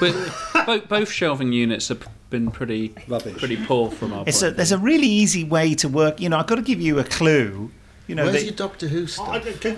both, 0.00 0.88
both 0.88 1.10
shelving 1.10 1.52
units 1.52 1.88
have 1.88 2.08
been 2.30 2.50
pretty 2.50 2.94
Rubbish. 3.08 3.36
pretty 3.36 3.58
poor 3.66 3.90
from 3.90 4.14
our 4.14 4.24
It's 4.26 4.40
point. 4.40 4.54
a, 4.54 4.56
there's 4.56 4.72
a 4.72 4.78
really 4.78 5.06
easy 5.06 5.44
way 5.44 5.74
to 5.74 5.88
work. 5.88 6.18
You 6.18 6.30
know, 6.30 6.38
I've 6.38 6.46
got 6.46 6.54
to 6.54 6.62
give 6.62 6.80
you 6.80 6.98
a 6.98 7.04
clue. 7.04 7.70
You 8.12 8.16
know, 8.16 8.24
Where's 8.24 8.40
the- 8.40 8.44
your 8.44 8.52
Doctor 8.54 8.88
Who 8.88 9.06
stuff? 9.06 9.26
Oh, 9.26 9.30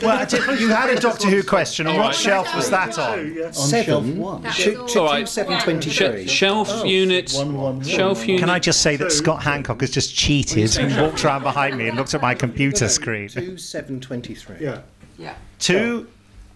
well, 0.02 0.18
I 0.18 0.24
did- 0.24 0.60
you 0.60 0.68
had 0.70 0.90
a 0.90 1.00
Doctor 1.00 1.28
Who 1.30 1.44
question. 1.44 1.86
On 1.86 1.96
what 1.96 2.16
shelf 2.16 2.52
was 2.56 2.68
that 2.70 2.98
on? 2.98 3.20
On 3.44 3.52
Seven. 3.52 3.84
shelf 3.86 4.04
one. 4.06 4.42
That's 4.42 4.56
Shoot- 4.56 4.76
all. 4.76 4.88
shoot 4.88 4.98
All 4.98 5.06
right. 5.06 5.28
seven 5.28 5.60
Sh- 5.60 5.62
twenty-three. 5.62 6.26
shelf 6.26 6.68
Oh, 6.72 6.84
unit. 6.84 7.30
one, 7.32 7.54
one, 7.54 7.76
one. 7.76 7.86
Shelf 7.86 8.26
unit. 8.26 8.40
Can 8.40 8.50
I 8.50 8.58
just 8.58 8.82
say 8.82 8.96
that 8.96 9.12
Scott 9.12 9.44
Hancock 9.44 9.82
has 9.82 9.90
just 9.90 10.16
cheated 10.16 10.76
and 10.78 11.00
walked 11.00 11.24
around 11.24 11.44
behind 11.44 11.78
me 11.78 11.86
and 11.86 11.96
looked 11.96 12.12
at 12.12 12.20
my 12.22 12.34
computer 12.34 12.88
screen? 12.88 13.28
Two 13.28 13.56
seven 13.56 14.00
twenty-three. 14.00 14.56
Yeah. 14.60 14.78
Yeah. 15.16 15.34
Two, 15.60 16.08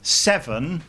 seven, 0.03 0.83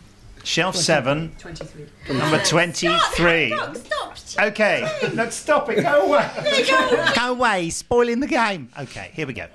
shelf 0.43 0.75
seven, 0.75 1.36
23. 1.38 1.86
number 2.17 2.39
23. 2.43 3.54
Stop, 3.56 3.75
stop. 3.78 3.99
Okay, 4.39 5.10
let's 5.13 5.36
stop 5.36 5.69
it. 5.69 5.82
Go 5.84 6.01
away. 6.08 6.29
Go 7.15 7.32
away, 7.32 7.69
spoiling 7.69 8.19
the 8.19 8.27
game. 8.27 8.69
Okay, 8.79 9.12
here 9.13 9.27
we 9.27 9.34
go. 9.34 9.47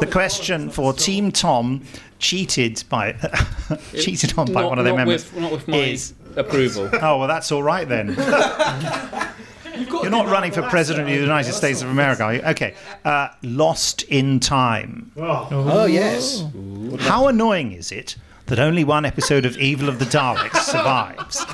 The 0.00 0.08
question 0.10 0.70
for 0.70 0.92
Team 0.92 1.30
Tom, 1.32 1.82
cheated 2.18 2.82
by 2.88 3.12
cheated 3.98 4.36
on 4.38 4.52
by 4.52 4.62
Not- 4.62 4.68
one 4.70 4.78
of 4.78 4.84
their 4.84 4.94
members, 4.96 5.30
with- 5.32 5.42
not 5.42 5.52
with 5.52 5.68
my 5.68 5.76
is 5.76 6.14
approval. 6.36 6.88
oh 7.02 7.18
well, 7.18 7.28
that's 7.28 7.52
all 7.52 7.62
right 7.62 7.88
then. 7.88 8.14
You're 9.76 10.10
not 10.10 10.28
running 10.28 10.52
for 10.52 10.62
president 10.62 11.08
of 11.08 11.14
the 11.14 11.20
United 11.20 11.52
States 11.52 11.82
of 11.82 11.88
America, 11.88 12.22
are 12.22 12.34
you? 12.34 12.42
Okay, 12.42 12.74
uh, 13.04 13.28
Lost 13.42 14.02
in 14.04 14.38
Time. 14.38 15.10
Oh. 15.16 15.48
Oh 15.50 15.84
yes. 15.86 16.44
How 17.00 17.26
annoying 17.26 17.72
is 17.72 17.90
it 17.90 18.14
that 18.46 18.58
only 18.60 18.84
one 18.84 19.04
episode 19.04 19.44
of 19.44 19.56
Evil 19.58 19.88
of 19.88 19.98
the 19.98 20.04
Daleks 20.04 20.58
survives? 20.58 21.44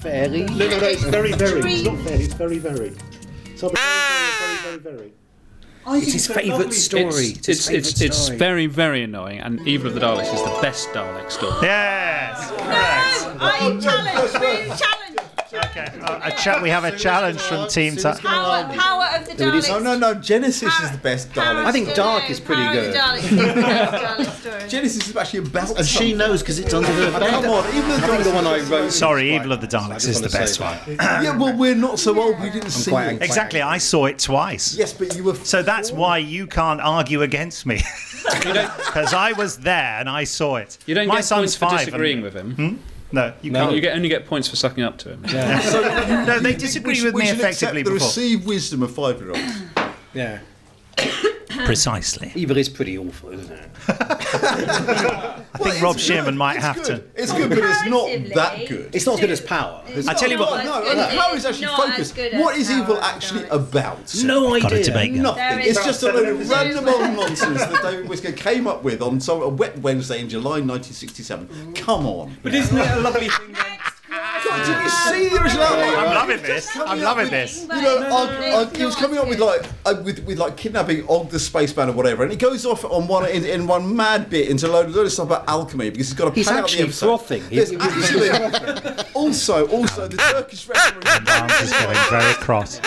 Fairly. 0.00 0.44
No, 0.44 0.68
no, 0.68 0.78
no, 0.80 0.86
it's 0.86 1.02
very, 1.02 1.32
very. 1.32 1.72
It's 1.72 1.82
not 1.84 1.98
fair, 1.98 2.20
it's 2.20 2.34
very, 2.34 2.58
very. 2.58 2.92
So 3.56 3.68
very, 3.68 4.58
very, 4.60 4.78
very, 4.78 4.96
very. 4.96 5.12
It's 5.90 6.12
his 6.12 6.26
favourite 6.26 6.72
story. 6.72 7.30
It's 7.30 7.48
It's, 7.48 7.48
it's 7.48 7.68
his 7.68 7.88
it's, 7.88 7.98
favourite 7.98 8.06
it's 8.06 8.28
very 8.28 8.66
very 8.66 9.02
annoying, 9.02 9.40
and 9.40 9.66
Evil 9.66 9.88
of 9.88 9.94
the 9.94 10.00
Daleks 10.00 10.32
is 10.34 10.42
the 10.42 10.58
best 10.60 10.88
Dalek 10.90 11.30
story. 11.30 11.56
Yes. 11.62 12.50
No, 12.50 13.36
I 13.40 13.58
challenge. 13.80 14.32
Move 14.34 14.78
challenge. 14.78 15.07
Okay. 15.52 15.88
Uh, 16.02 16.20
a 16.24 16.30
cha- 16.32 16.60
we 16.62 16.68
have 16.70 16.84
a 16.84 16.96
challenge 16.96 17.40
from 17.40 17.68
Team 17.68 17.96
Tom. 17.96 18.16
Power, 18.18 18.64
power 18.74 19.06
of 19.16 19.26
the 19.26 19.34
There 19.34 19.48
it 19.48 19.54
is. 19.54 19.66
Daleks. 19.66 19.82
No, 19.82 19.96
no, 19.96 20.12
no. 20.12 20.20
Genesis 20.20 20.78
is 20.80 20.90
the 20.90 20.98
best 20.98 21.32
Power 21.32 21.54
Dalek. 21.62 21.64
I 21.64 21.72
think 21.72 21.94
Dark 21.94 22.28
is 22.30 22.38
pretty 22.40 22.62
Power 22.62 22.74
good. 22.74 22.96
Of 22.96 23.22
the 23.22 23.24
is 23.24 23.30
the 23.30 23.36
best 23.54 23.92
Dalek 23.92 24.40
story. 24.40 24.68
Genesis 24.68 25.08
is 25.08 25.16
actually 25.16 25.38
about. 25.40 25.78
And 25.78 25.86
she 25.86 26.12
knows 26.14 26.42
because 26.42 26.58
it's 26.58 26.74
under 26.74 26.88
her 26.92 27.10
Come 27.18 27.46
on, 27.46 27.66
even 27.74 27.88
the 27.88 27.94
I 27.96 28.00
think 28.08 28.24
the 28.24 28.32
one 28.32 28.46
I 28.46 28.60
wrote. 28.68 28.90
Sorry, 28.92 29.30
is 29.34 29.40
Evil 29.40 29.52
of 29.52 29.60
the 29.60 29.66
quite- 29.68 29.90
Daleks 29.90 30.08
is 30.08 30.20
the 30.20 30.28
best 30.28 30.60
one. 30.60 30.76
yeah, 30.88 31.36
well, 31.36 31.56
we're 31.56 31.74
not 31.74 31.98
so 31.98 32.20
old. 32.20 32.38
We 32.40 32.50
didn't 32.50 32.70
see 32.70 32.90
quite- 32.90 33.14
it. 33.14 33.22
Exactly, 33.22 33.62
I 33.62 33.78
saw 33.78 34.06
it 34.06 34.18
twice. 34.18 34.74
Yes, 34.76 34.92
but 34.92 35.14
you 35.16 35.24
were. 35.24 35.34
So 35.36 35.62
that's 35.62 35.90
why 35.92 36.18
you 36.18 36.46
can't 36.46 36.80
argue 36.80 37.22
against 37.22 37.64
me. 37.66 37.80
Because 38.24 39.14
I 39.14 39.32
was 39.32 39.58
there 39.58 39.98
and 40.00 40.08
I 40.08 40.24
saw 40.24 40.56
it. 40.56 40.76
You 40.86 40.94
don't 40.94 41.08
My 41.08 41.16
get 41.16 41.24
son's 41.24 41.40
points 41.40 41.56
for 41.56 41.68
five. 41.70 41.86
disagreeing 41.86 42.18
and- 42.18 42.24
with 42.24 42.34
him. 42.34 42.80
No, 43.10 43.32
you 43.42 43.50
No, 43.50 43.64
can't. 43.64 43.74
you 43.74 43.80
get 43.80 43.96
only 43.96 44.08
get 44.08 44.26
points 44.26 44.48
for 44.48 44.56
sucking 44.56 44.84
up 44.84 44.98
to 44.98 45.10
him. 45.10 45.22
no, 46.26 46.40
they 46.40 46.50
We 46.52 46.56
disagree 46.56 46.94
should- 46.94 47.04
with 47.06 47.14
we 47.14 47.22
me 47.22 47.26
should 47.28 47.38
effectively 47.38 47.80
accept 47.80 47.86
the 47.86 47.94
before. 47.94 47.94
received 48.08 48.46
wisdom 48.46 48.82
of 48.82 48.94
five-year-olds. 48.94 49.62
Yeah. 50.14 50.40
Precisely. 51.64 52.32
Evil 52.34 52.56
is 52.58 52.68
pretty 52.68 52.98
awful, 52.98 53.30
isn't 53.30 53.50
it? 53.50 53.70
I 55.54 55.58
think 55.58 55.82
Rob 55.82 55.98
Shearman 55.98 56.36
might 56.36 56.56
it's 56.56 56.64
have 56.64 56.76
good. 56.76 56.86
to. 56.86 57.22
It's 57.22 57.32
good, 57.32 57.48
but 57.50 57.58
it's 57.58 57.86
not 57.86 58.34
that 58.34 58.68
good. 58.68 58.94
It's 58.94 59.06
not 59.06 59.14
as 59.14 59.20
good 59.20 59.30
as 59.30 59.40
Power. 59.40 59.82
I 59.86 60.14
tell 60.14 60.30
you 60.30 60.38
what. 60.38 60.64
No, 60.64 60.82
no, 60.82 61.08
Power 61.08 61.36
is 61.36 61.46
actually 61.46 61.68
focused. 61.68 62.16
What 62.34 62.56
is 62.56 62.70
evil 62.70 63.00
actually 63.00 63.48
about? 63.48 64.14
No 64.24 64.54
idea. 64.54 64.84
debate 64.84 65.10
going. 65.12 65.22
Nothing. 65.22 65.60
It's 65.60 65.84
just 65.84 66.02
a 66.02 66.08
no- 66.08 66.14
load 66.14 66.28
of 66.28 66.50
random 66.50 66.88
old 66.88 67.00
nonsense 67.16 67.60
that 67.60 67.82
David 67.82 68.08
Whitaker 68.08 68.36
came 68.36 68.66
up 68.66 68.82
with 68.82 69.00
on 69.02 69.20
some 69.20 69.42
a 69.42 69.48
wet 69.48 69.78
Wednesday 69.78 70.20
in 70.20 70.28
July 70.28 70.60
1967. 70.60 71.74
Come 71.74 72.06
on. 72.06 72.36
But 72.42 72.54
isn't 72.54 72.76
it 72.76 72.90
a 72.90 73.00
lovely 73.00 73.28
thing 73.28 73.52
then? 73.52 73.64
God, 74.44 74.66
did 74.66 74.82
you 74.82 74.88
see 74.88 75.28
the 75.28 75.42
original 75.42 75.64
outline? 75.64 75.94
I'm 75.98 76.14
loving 76.14 76.42
this. 76.42 76.76
I'm 76.76 77.00
loving 77.00 77.30
this. 77.30 77.62
You 77.62 77.68
know, 77.82 78.08
Og, 78.10 78.28
Og, 78.68 78.76
he 78.76 78.84
was 78.84 78.94
coming 78.96 79.18
up 79.18 79.28
with 79.28 79.38
like 79.40 79.64
uh, 79.86 79.94
with, 80.04 80.20
with 80.24 80.38
like 80.38 80.56
kidnapping 80.56 81.04
Og 81.08 81.30
the 81.30 81.38
spaceman 81.38 81.88
or 81.90 81.92
whatever, 81.92 82.22
and 82.22 82.32
he 82.32 82.38
goes 82.38 82.64
off 82.66 82.84
on 82.84 83.06
one 83.08 83.28
in, 83.30 83.44
in 83.44 83.66
one 83.66 83.94
mad 83.96 84.30
bit 84.30 84.48
into 84.48 84.66
a 84.66 84.70
load, 84.70 84.90
load 84.90 85.06
of 85.06 85.12
stuff 85.12 85.26
about 85.26 85.48
alchemy 85.48 85.90
because 85.90 86.08
he's 86.08 86.14
got 86.18 86.26
to 86.26 86.34
He's 86.34 86.46
play 86.46 86.56
out 86.56 86.60
the 86.60 86.64
actually 86.64 86.82
episode. 86.84 87.06
frothing. 87.06 87.42
There's 87.50 87.70
He's- 87.70 87.82
actually 87.82 89.04
also 89.14 89.66
also 89.68 90.08
the 90.08 90.16
Turkish 90.16 90.66
referee. 90.68 91.02
Arms 91.28 91.52
is 91.62 91.70
getting 91.70 92.10
very 92.10 92.34
cross. 92.34 92.80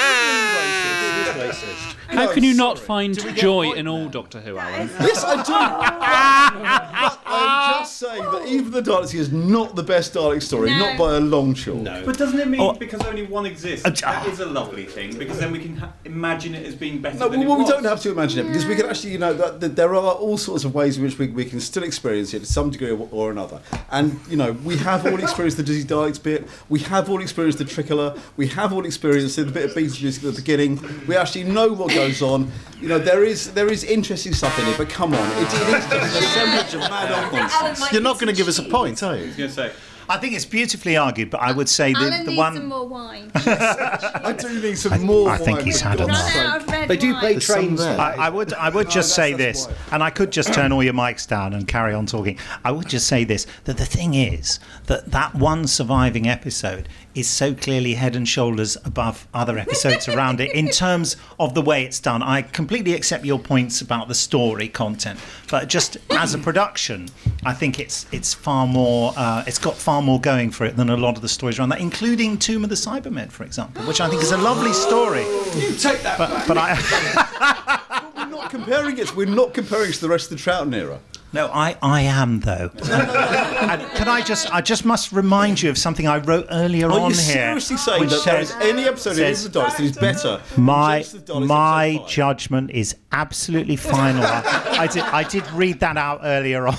How 2.11 2.33
can 2.33 2.43
you 2.43 2.53
not 2.53 2.77
find 2.77 3.17
joy 3.35 3.71
in 3.71 3.87
all 3.87 4.07
Doctor 4.09 4.39
Who, 4.41 4.57
Alan? 4.57 4.89
Yes, 4.99 5.23
I 5.23 5.35
do. 5.37 5.51
but 5.51 7.17
I'm 7.25 7.81
just 7.83 7.97
saying 7.97 8.23
that 8.23 8.45
even 8.47 8.71
the 8.71 8.81
Daleks 8.81 9.13
is 9.15 9.31
not 9.31 9.75
the 9.75 9.83
best 9.83 10.13
Dalek 10.13 10.41
story, 10.41 10.69
No. 10.71 10.79
not 10.79 10.97
by 10.97 11.15
a 11.15 11.19
long 11.19 11.53
shot. 11.53 11.75
No. 11.77 12.03
But 12.05 12.17
doesn't 12.17 12.39
it 12.39 12.47
mean 12.47 12.61
Oh. 12.61 12.73
because 12.73 13.01
only 13.05 13.23
one 13.25 13.45
exists? 13.45 13.85
Uh, 13.85 13.89
that 13.91 14.27
is 14.27 14.39
a 14.39 14.45
lovely 14.45 14.85
thing 14.85 15.15
because 15.17 15.39
then 15.39 15.51
we 15.51 15.59
can 15.59 15.77
ha- 15.77 15.93
imagine 16.05 16.53
it 16.55 16.65
as 16.65 16.75
being 16.75 16.99
better 17.01 17.17
No, 17.17 17.29
than 17.29 17.39
well, 17.41 17.53
it 17.53 17.55
we 17.57 17.61
was. 17.63 17.69
don't 17.71 17.85
have 17.85 18.01
to 18.01 18.11
imagine 18.11 18.45
it 18.45 18.47
because 18.49 18.65
we 18.65 18.75
can 18.75 18.85
actually, 18.87 19.11
you 19.13 19.17
know, 19.19 19.33
that, 19.33 19.59
that 19.61 19.75
there 19.75 19.95
are 19.95 20.13
all 20.13 20.37
sorts 20.37 20.63
of 20.65 20.73
ways 20.75 20.97
in 20.97 21.03
which 21.03 21.17
we, 21.17 21.27
we 21.27 21.45
can 21.45 21.59
still 21.59 21.83
experience 21.83 22.33
it 22.33 22.39
to 22.39 22.45
some 22.45 22.69
degree 22.69 22.91
or, 22.91 23.07
or 23.11 23.31
another. 23.31 23.61
And, 23.91 24.19
you 24.29 24.35
know, 24.37 24.51
we 24.51 24.77
have 24.77 25.05
all 25.05 25.19
experienced 25.21 25.57
the 25.57 25.63
Dizzy 25.63 25.87
Daleks 25.87 26.21
bit, 26.21 26.47
we 26.69 26.79
have 26.81 27.09
all 27.09 27.21
experienced 27.21 27.59
the 27.59 27.65
Tricolor, 27.65 28.17
we 28.37 28.47
have 28.47 28.73
all 28.73 28.85
experienced 28.85 29.37
the 29.37 29.45
bit 29.45 29.65
of 29.69 29.75
Beetlejuice 29.75 30.17
at 30.17 30.23
the 30.23 30.41
beginning, 30.41 30.79
we 31.07 31.15
actually 31.15 31.43
know 31.45 31.71
what 31.73 31.93
goes 32.07 32.21
on. 32.21 32.51
You 32.79 32.87
know, 32.87 32.99
there 32.99 33.23
is 33.23 33.53
there 33.53 33.71
is 33.71 33.83
interesting 33.83 34.33
stuff 34.33 34.57
in 34.59 34.67
it, 34.67 34.77
but 34.77 34.89
come 34.89 35.13
on, 35.13 35.31
it, 35.37 35.41
it 35.41 35.45
is 35.45 35.51
just 35.71 35.91
an 35.91 36.23
assemblage 36.23 36.73
of 36.73 36.89
mad 36.89 37.11
old 37.11 37.33
nonsense. 37.33 37.91
You're 37.91 38.01
not 38.01 38.15
going 38.19 38.27
to 38.27 38.35
give 38.35 38.47
us 38.47 38.59
a 38.59 38.63
point, 38.63 39.03
are 39.03 39.15
you? 39.15 39.23
I 39.23 39.27
was 39.27 39.35
going 39.35 39.49
to 39.49 39.55
say. 39.55 39.71
I 40.11 40.17
think 40.17 40.33
it's 40.33 40.45
beautifully 40.45 40.97
argued, 40.97 41.29
but 41.29 41.41
I 41.41 41.51
would 41.51 41.69
say 41.69 41.93
the, 41.93 41.99
Alan 41.99 42.25
the 42.25 42.31
needs 42.31 42.37
one. 42.37 42.53
some 42.55 42.65
more 42.67 42.87
wine. 42.87 43.31
I 43.35 44.35
do 44.37 44.61
need 44.61 44.77
some 44.77 45.01
more 45.05 45.29
I 45.29 45.37
think 45.37 45.57
wine, 45.59 45.65
he's 45.65 45.81
had 45.81 45.97
God's 45.99 46.09
enough. 46.09 46.27
sake. 46.27 46.35
Run 46.35 46.45
out 46.47 46.61
of 46.61 46.67
red 46.69 46.87
They 46.89 46.97
do 46.97 47.11
wine. 47.11 47.19
play 47.19 47.31
There's 47.33 47.45
trains. 47.45 47.79
there. 47.79 47.99
I, 47.99 48.13
I 48.15 48.29
would 48.29 48.53
I 48.53 48.69
would 48.69 48.89
just 48.89 49.15
say 49.15 49.33
this, 49.33 49.65
that's 49.65 49.79
and 49.93 50.03
I 50.03 50.09
could 50.09 50.31
just 50.31 50.53
turn 50.53 50.71
all 50.71 50.83
your 50.83 50.93
mics 50.93 51.27
down 51.27 51.53
and 51.53 51.67
carry 51.67 51.93
on 51.93 52.05
talking. 52.05 52.37
I 52.65 52.71
would 52.71 52.87
just 52.89 53.07
say 53.07 53.23
this: 53.23 53.47
that 53.63 53.77
the 53.77 53.85
thing 53.85 54.13
is 54.13 54.59
that 54.87 55.11
that 55.11 55.33
one 55.35 55.65
surviving 55.67 56.27
episode 56.27 56.89
is 57.13 57.29
so 57.29 57.53
clearly 57.53 57.93
head 57.95 58.15
and 58.15 58.27
shoulders 58.27 58.77
above 58.85 59.27
other 59.33 59.57
episodes 59.57 60.07
around 60.07 60.39
it 60.39 60.49
in 60.53 60.69
terms 60.85 61.17
of 61.39 61.53
the 61.53 61.61
way 61.61 61.83
it's 61.83 61.99
done. 61.99 62.21
I 62.23 62.41
completely 62.41 62.93
accept 62.93 63.25
your 63.25 63.39
points 63.39 63.81
about 63.81 64.07
the 64.07 64.15
story 64.15 64.67
content, 64.69 65.19
but 65.49 65.67
just 65.67 65.97
as 66.11 66.33
a 66.33 66.37
production, 66.37 67.07
I 67.45 67.53
think 67.53 67.79
it's 67.79 68.05
it's 68.11 68.33
far 68.33 68.67
more. 68.67 69.13
Uh, 69.15 69.43
it's 69.47 69.59
got 69.59 69.75
far 69.75 70.00
more 70.01 70.19
going 70.19 70.51
for 70.51 70.65
it 70.65 70.75
than 70.77 70.89
a 70.89 70.97
lot 70.97 71.15
of 71.15 71.21
the 71.21 71.29
stories 71.29 71.59
around 71.59 71.69
that, 71.69 71.79
including 71.79 72.37
Tomb 72.37 72.63
of 72.63 72.69
the 72.69 72.75
Cybermen, 72.75 73.31
for 73.31 73.43
example, 73.43 73.83
which 73.85 74.01
I 74.01 74.09
think 74.09 74.21
is 74.21 74.31
a 74.31 74.37
lovely 74.37 74.73
story. 74.73 75.21
You 75.59 75.73
take 75.75 76.01
that 76.03 76.17
But 76.17 76.29
back. 76.29 76.47
but 76.47 76.57
I. 76.57 77.77
We're 78.15 78.25
not 78.37 78.49
comparing 78.49 78.97
it. 78.97 79.15
We're 79.15 79.25
not 79.27 79.53
comparing 79.53 79.89
it 79.89 79.93
to 79.95 80.01
the 80.01 80.09
rest 80.09 80.31
of 80.31 80.37
the 80.37 80.43
Troughton 80.43 80.73
era. 80.75 80.99
No, 81.33 81.47
I, 81.47 81.77
I 81.81 82.01
am 82.01 82.41
though. 82.41 82.69
and 82.83 83.81
can 83.95 84.09
I 84.09 84.21
just 84.21 84.53
I 84.53 84.59
just 84.59 84.83
must 84.83 85.13
remind 85.13 85.61
you 85.61 85.69
of 85.69 85.77
something 85.77 86.05
I 86.05 86.17
wrote 86.17 86.47
earlier 86.51 86.87
Are 86.87 86.99
on 86.99 87.11
you 87.11 87.15
here. 87.17 87.33
seriously 87.33 87.77
saying 87.77 88.07
that 88.09 88.21
there 88.25 88.41
is 88.41 88.51
any 88.61 88.83
episode 88.83 89.15
says- 89.15 89.45
of 89.45 89.53
the 89.53 89.59
Daleks 89.61 89.77
that 89.77 89.83
is 89.83 89.97
better? 89.97 90.41
my 90.57 90.95
Genesis 90.97 91.13
of 91.13 91.25
the 91.25 91.33
Daleks 91.33 91.47
my 91.47 92.03
judgment 92.07 92.71
is 92.71 92.95
absolutely 93.13 93.77
final. 93.77 94.23
I, 94.25 94.77
I 94.81 94.87
did 94.87 95.03
I 95.03 95.23
did 95.23 95.49
read 95.51 95.79
that 95.79 95.95
out 95.95 96.19
earlier 96.23 96.67
on, 96.67 96.75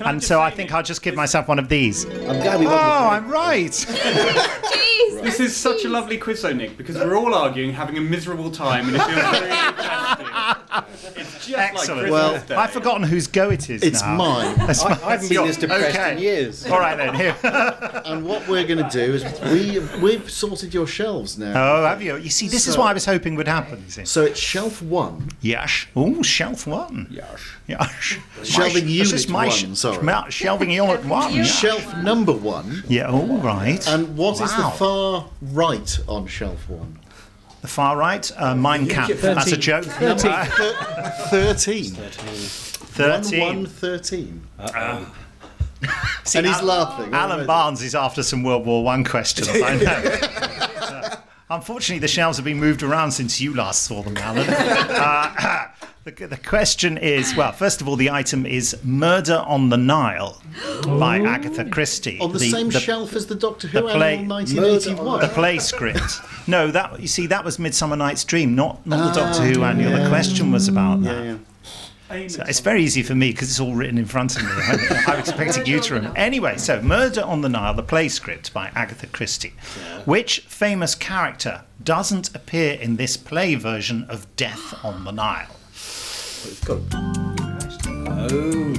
and 0.00 0.22
so 0.22 0.40
I 0.40 0.50
think 0.50 0.72
I'll 0.72 0.82
just 0.82 1.02
give 1.02 1.14
myself 1.14 1.48
one 1.48 1.58
of 1.58 1.68
these. 1.68 2.04
I'm 2.04 2.12
glad 2.40 2.60
we 2.60 2.66
Oh, 2.66 2.70
the 2.70 2.74
I'm 2.76 3.30
right. 3.30 3.70
Jeez. 3.70 5.22
This 5.22 5.40
is 5.40 5.56
such 5.56 5.84
a 5.84 5.88
lovely 5.88 6.16
quiz, 6.18 6.42
though, 6.42 6.52
Nick, 6.52 6.76
because 6.76 6.96
we're 6.96 7.16
all 7.16 7.34
arguing, 7.34 7.72
having 7.72 7.98
a 7.98 8.00
miserable 8.00 8.50
time, 8.50 8.86
and 8.88 8.96
it 8.96 9.02
feels 9.02 9.38
very 9.38 9.50
interesting. 9.68 10.26
It's 11.16 11.46
just 11.46 11.58
Excellent. 11.58 12.00
Christmas 12.00 12.10
Well, 12.10 12.44
Day. 12.46 12.54
I've 12.54 12.70
forgotten 12.70 13.02
whose 13.02 13.26
go 13.26 13.50
it 13.50 13.68
is 13.70 13.82
It's 13.82 14.02
now. 14.02 14.16
mine. 14.16 14.56
That's 14.66 14.82
I, 14.84 14.88
mine. 14.90 14.98
I 15.04 15.10
haven't 15.12 15.28
been 15.28 15.46
this 15.46 15.56
depressed 15.56 15.96
Okay. 15.96 16.12
in 16.12 16.18
years. 16.18 16.66
All 16.66 16.78
right 16.78 16.96
then. 16.96 17.14
Here. 17.14 17.36
And 18.08 18.24
what 18.24 18.46
we're 18.48 18.66
going 18.66 18.82
to 18.82 18.88
do 18.90 19.14
is 19.14 19.24
we 19.52 19.80
we've 20.00 20.30
sorted 20.30 20.72
your 20.72 20.86
shelves 20.86 21.36
now. 21.38 21.52
Oh, 21.54 21.84
have 21.84 22.00
you? 22.00 22.16
You 22.16 22.30
see, 22.30 22.48
this 22.48 22.66
is 22.66 22.78
what 22.78 22.86
I 22.86 22.92
was 22.94 23.04
hoping 23.04 23.34
would 23.34 23.48
happen. 23.48 23.82
You 23.84 23.90
see. 23.90 24.04
So 24.06 24.22
it's 24.24 24.40
shelf 24.40 24.80
one. 24.80 25.28
Yes. 25.42 25.86
Oh, 25.94 26.22
shelf 26.22 26.66
one. 26.66 27.06
Yes. 27.10 27.40
Yes. 27.66 28.16
Shelving 28.44 28.86
My- 28.86 28.90
is 28.92 29.10
this 29.10 29.24
unit 29.26 29.28
my 29.30 29.46
one, 29.48 29.74
sh- 29.74 29.78
sorry. 29.78 30.02
ma- 30.02 30.28
Shelving 30.30 30.70
unit 30.70 31.04
one. 31.04 31.34
yeah. 31.34 31.42
Shelf 31.44 31.94
number 31.98 32.32
one. 32.32 32.82
Yeah, 32.88 33.10
all 33.10 33.38
right. 33.38 33.86
And 33.88 34.16
what 34.16 34.40
is 34.40 34.54
the 34.56 34.70
far 34.78 35.28
right 35.42 35.98
on 36.08 36.26
shelf 36.26 36.66
one? 36.70 36.98
The 37.60 37.68
far 37.68 37.96
right, 37.96 38.30
uh, 38.36 38.54
Mein 38.54 38.86
Kampf. 38.86 39.20
That's 39.20 39.50
a 39.52 39.56
joke. 39.56 39.86
Number 40.00 40.28
Uh, 40.28 40.44
thir- 40.46 41.54
13. 41.54 41.84
13. 41.94 43.40
1 43.40 43.56
1 43.56 43.66
13. 43.66 44.42
See, 46.24 46.38
and 46.38 46.46
he's 46.46 46.56
Al- 46.56 46.64
laughing. 46.64 47.14
Alan 47.14 47.46
Barnes 47.46 47.82
is 47.82 47.94
after 47.94 48.22
some 48.22 48.42
World 48.42 48.66
War 48.66 48.82
One 48.84 49.04
questions, 49.04 49.48
I 49.48 49.76
know. 49.76 50.18
Uh, 51.50 51.54
Unfortunately, 51.54 51.98
the 51.98 52.08
shelves 52.08 52.36
have 52.36 52.44
been 52.44 52.60
moved 52.60 52.82
around 52.82 53.10
since 53.12 53.40
you 53.40 53.54
last 53.54 53.84
saw 53.84 54.02
them, 54.02 54.14
Alan. 54.18 54.46
Uh, 54.50 55.68
The, 56.16 56.26
the 56.26 56.36
question 56.38 56.96
is 56.96 57.36
well, 57.36 57.52
first 57.52 57.82
of 57.82 57.88
all, 57.88 57.96
the 57.96 58.08
item 58.08 58.46
is 58.46 58.74
Murder 58.82 59.44
on 59.46 59.68
the 59.68 59.76
Nile 59.76 60.40
by 60.86 61.18
Agatha 61.18 61.66
Christie. 61.66 62.18
On 62.18 62.32
the, 62.32 62.38
same 62.38 62.70
shelf 62.70 63.14
as 63.14 63.26
the 63.26 63.34
Doctor 63.34 63.68
Who 63.68 63.82
the 63.82 63.92
play, 63.92 64.14
Animal 64.14 64.36
1981. 64.38 65.20
the 65.20 65.28
play 65.28 65.58
script. 65.58 66.20
No, 66.46 66.70
that 66.70 66.98
you 66.98 67.08
see, 67.08 67.26
that 67.26 67.44
was 67.44 67.58
Midsummer 67.58 67.94
Night's 67.94 68.24
Dream, 68.24 68.54
not 68.54 68.86
not 68.86 69.12
the 69.12 69.20
Ah, 69.20 69.26
Doctor 69.26 69.42
Who 69.42 69.62
annual. 69.64 70.02
The 70.02 70.08
question 70.08 70.50
was 70.50 70.66
about 70.66 71.02
that. 71.02 71.38
Yeah, 72.10 72.28
So 72.28 72.42
it's 72.48 72.60
very 72.60 72.82
easy 72.82 73.02
for 73.02 73.14
me 73.14 73.32
because 73.32 73.50
it's 73.50 73.60
all 73.60 73.74
written 73.74 73.98
in 73.98 74.06
front 74.06 74.34
of 74.34 74.44
me. 74.44 74.50
I'm, 74.50 74.78
I'm 75.08 75.18
expecting 75.18 75.66
you 75.66 75.78
to 75.78 75.94
remember. 75.94 76.16
Anyway, 76.18 76.56
so 76.56 76.80
Murder 76.80 77.22
on 77.22 77.42
the 77.42 77.50
Nile, 77.50 77.74
the 77.74 77.82
play 77.82 78.08
script 78.08 78.54
by 78.54 78.68
Agatha 78.74 79.08
Christie. 79.08 79.52
Which 80.06 80.40
famous 80.48 80.94
character 80.94 81.64
doesn't 81.84 82.34
appear 82.34 82.72
in 82.80 82.96
this 82.96 83.18
play 83.18 83.56
version 83.56 84.04
of 84.08 84.34
Death 84.36 84.82
on 84.82 85.04
the 85.04 85.12
Nile? 85.12 85.48
Oh. 88.30 88.74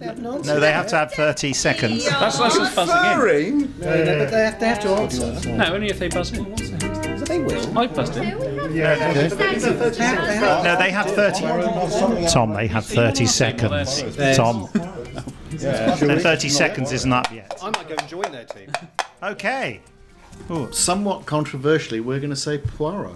No, 0.00 0.60
they 0.60 0.72
have 0.72 0.86
to 0.88 0.96
have 0.96 1.12
30 1.12 1.52
seconds. 1.52 2.08
That's 2.08 2.38
that's 2.38 2.56
just 2.56 2.74
buzzing 2.76 2.96
in. 2.96 3.78
No, 3.80 4.04
no, 4.04 4.18
but 4.18 4.30
they 4.30 4.44
have, 4.44 4.60
they 4.60 4.68
have 4.68 4.80
to 4.80 4.88
answer. 4.90 5.50
No, 5.50 5.74
only 5.74 5.88
if 5.88 5.98
they 5.98 6.08
buzz 6.08 6.32
in. 6.32 6.54
They 7.24 7.40
will. 7.40 7.78
I 7.78 7.86
buzzed 7.86 8.16
in. 8.16 8.38
No, 8.38 8.48
they 10.78 10.90
have 10.90 11.10
30. 11.10 11.40
Tom, 12.28 12.54
they 12.54 12.66
have 12.66 12.86
30 12.86 13.26
seconds. 13.26 14.02
Tom. 14.36 14.68
No, 14.74 16.18
30 16.18 16.48
seconds 16.48 16.92
isn't 16.92 17.12
up 17.12 17.32
yet. 17.32 17.58
I 17.62 17.70
might 17.70 17.88
go 17.88 17.94
and 17.98 18.08
join 18.08 18.32
their 18.32 18.44
team. 18.44 18.70
Okay. 19.22 19.80
Somewhat 20.72 21.26
controversially, 21.26 22.00
we're 22.00 22.18
going 22.18 22.30
to 22.30 22.36
say 22.36 22.58
Poirot. 22.58 23.12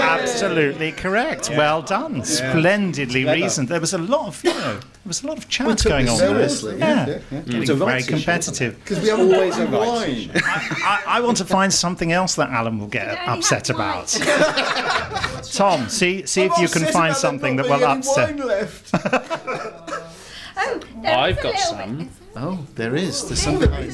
Absolutely 0.00 0.92
correct. 0.92 1.50
Well 1.50 1.82
done. 1.82 2.24
Splendidly 2.24 3.22
Clever. 3.24 3.40
reasoned. 3.42 3.68
There 3.68 3.80
was 3.80 3.92
a 3.92 3.98
lot 3.98 4.28
of, 4.28 4.44
you 4.44 4.50
know, 4.54 4.74
there 4.74 4.80
was 5.04 5.22
a 5.24 5.26
lot 5.26 5.38
of 5.38 5.44
We 5.44 5.50
chat 5.50 5.78
took 5.78 5.88
going 5.90 6.04
this 6.06 6.12
on. 6.14 6.18
seriously, 6.20 6.76
there. 6.76 6.88
yeah, 6.88 7.06
Yeah, 7.06 7.12
yeah, 7.14 7.20
yeah. 7.30 7.40
Getting 7.40 7.60
It's 7.62 7.70
a 7.70 7.74
very 7.74 7.90
rights 7.92 8.06
issue. 8.06 8.16
competitive. 8.16 8.78
Because 8.80 9.00
we 9.00 9.08
haven't 9.08 9.34
Always 9.34 9.56
got 9.56 9.68
a 9.68 9.70
rights 9.70 10.26
wine. 10.36 10.42
I, 10.44 11.02
I 11.06 11.20
want 11.20 11.36
to 11.38 11.44
find 11.44 11.72
something 11.72 12.12
else 12.12 12.34
that 12.36 12.50
Alan 12.50 12.78
will 12.78 12.86
get 12.88 13.18
upset 13.26 13.68
about. 13.70 14.08
Tom, 15.52 15.88
see 15.88 16.24
see 16.26 16.42
if 16.42 16.56
you 16.58 16.68
can 16.68 16.84
find 16.92 17.16
something 17.16 17.56
that 17.56 17.66
will 17.66 17.84
upset. 17.84 18.38
Oh, 20.64 20.80
I've 21.04 21.40
got 21.42 21.58
some. 21.58 22.08
Oh, 22.34 22.64
there 22.76 22.96
is. 22.96 23.26
There's 23.28 23.42
something 23.42 23.70
like 23.70 23.90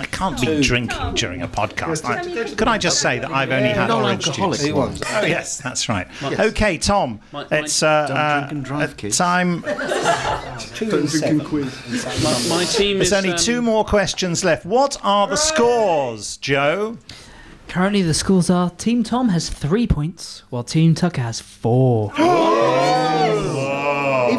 I 0.00 0.06
can't 0.10 0.40
be 0.40 0.62
drinking 0.62 1.14
during 1.14 1.42
a 1.42 1.48
podcast. 1.48 2.04
I, 2.06 2.54
could 2.54 2.68
I 2.68 2.78
just 2.78 3.00
say 3.00 3.18
that 3.18 3.30
I've 3.30 3.50
only 3.50 3.68
had 3.68 3.90
orange 3.90 4.24
juice? 4.32 4.64
Oh 4.66 4.96
yes, 5.24 5.58
that's 5.58 5.88
right. 5.88 6.06
Okay, 6.22 6.78
Tom, 6.78 7.20
My- 7.32 7.46
my- 7.50 7.58
it's 7.58 7.82
uh, 7.82 8.06
Don't 8.06 8.16
uh, 8.16 8.38
drink 8.40 8.52
and 8.52 8.64
drive, 8.64 8.96
time. 9.16 9.60
My, 12.22 12.44
my 12.48 12.64
team 12.64 12.98
There's 12.98 13.12
only 13.12 13.30
um, 13.30 13.36
two 13.38 13.62
more 13.62 13.84
questions 13.84 14.44
left. 14.44 14.64
What 14.64 14.96
are 15.02 15.26
the 15.26 15.36
scores, 15.36 16.36
Joe? 16.38 16.98
Currently, 17.68 18.02
the 18.02 18.14
scores 18.14 18.50
are 18.50 18.70
Team 18.70 19.02
Tom 19.02 19.28
has 19.30 19.48
three 19.48 19.86
points, 19.86 20.42
while 20.50 20.64
Team 20.64 20.94
Tucker 20.94 21.22
has 21.22 21.40
four. 21.40 22.12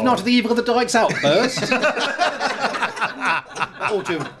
Even 0.04 0.12
after 0.12 0.24
the 0.24 0.32
evil 0.32 0.50
of 0.50 0.56
the 0.58 0.62
Dykes 0.62 0.94
outburst. 0.94 1.62
or 3.92 4.02
to 4.02 4.18
have 4.18 4.32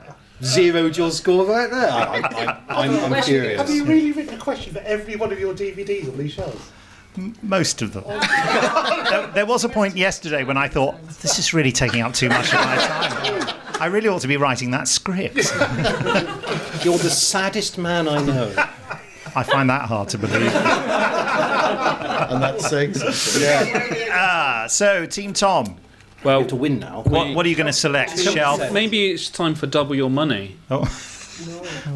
zeroed 0.42 0.96
your 0.96 1.10
score 1.10 1.46
right 1.46 1.70
there. 1.70 1.90
I, 1.90 2.04
I, 2.04 2.62
I, 2.68 2.84
I'm, 2.84 3.12
I'm 3.12 3.22
curious. 3.22 3.60
Have 3.60 3.70
you 3.70 3.84
really 3.84 4.12
written 4.12 4.34
a 4.34 4.38
question 4.38 4.74
for 4.74 4.80
every 4.80 5.16
one 5.16 5.32
of 5.32 5.40
your 5.40 5.54
DVDs 5.54 6.08
on 6.10 6.18
these 6.18 6.32
shows? 6.32 6.70
Most 7.42 7.80
of 7.80 7.92
them. 7.94 8.04
there, 8.06 9.26
there 9.28 9.46
was 9.46 9.64
a 9.64 9.68
point 9.68 9.96
yesterday 9.96 10.44
when 10.44 10.56
I 10.58 10.68
thought, 10.68 11.00
this 11.22 11.38
is 11.38 11.54
really 11.54 11.72
taking 11.72 12.02
up 12.02 12.12
too 12.12 12.28
much 12.28 12.48
of 12.52 12.54
my 12.60 12.76
time. 12.76 13.60
I 13.80 13.86
really 13.86 14.08
ought 14.08 14.20
to 14.20 14.28
be 14.28 14.36
writing 14.36 14.70
that 14.72 14.88
script. 14.88 15.36
You're 16.84 16.98
the 16.98 17.10
saddest 17.10 17.78
man 17.78 18.08
I 18.08 18.22
know. 18.22 18.52
I 19.36 19.42
find 19.42 19.70
that 19.70 19.82
hard 19.82 20.08
to 20.10 20.18
believe. 20.18 20.52
And 22.04 22.42
that's 22.42 22.68
saying 22.68 22.94
something. 22.94 23.42
Yeah. 23.42 24.08
Ah, 24.12 24.66
so, 24.68 25.06
Team 25.06 25.32
Tom, 25.32 25.76
Well, 26.22 26.44
To 26.46 26.56
win 26.56 26.78
now. 26.78 27.02
what, 27.02 27.34
what 27.34 27.46
are 27.46 27.48
you 27.48 27.56
going 27.56 27.66
to 27.66 27.72
select? 27.72 28.18
Shelf? 28.18 28.72
maybe 28.72 29.10
it's 29.10 29.28
time 29.30 29.54
for 29.54 29.66
double 29.66 29.94
your 29.94 30.10
money. 30.10 30.56
Oh. 30.70 30.84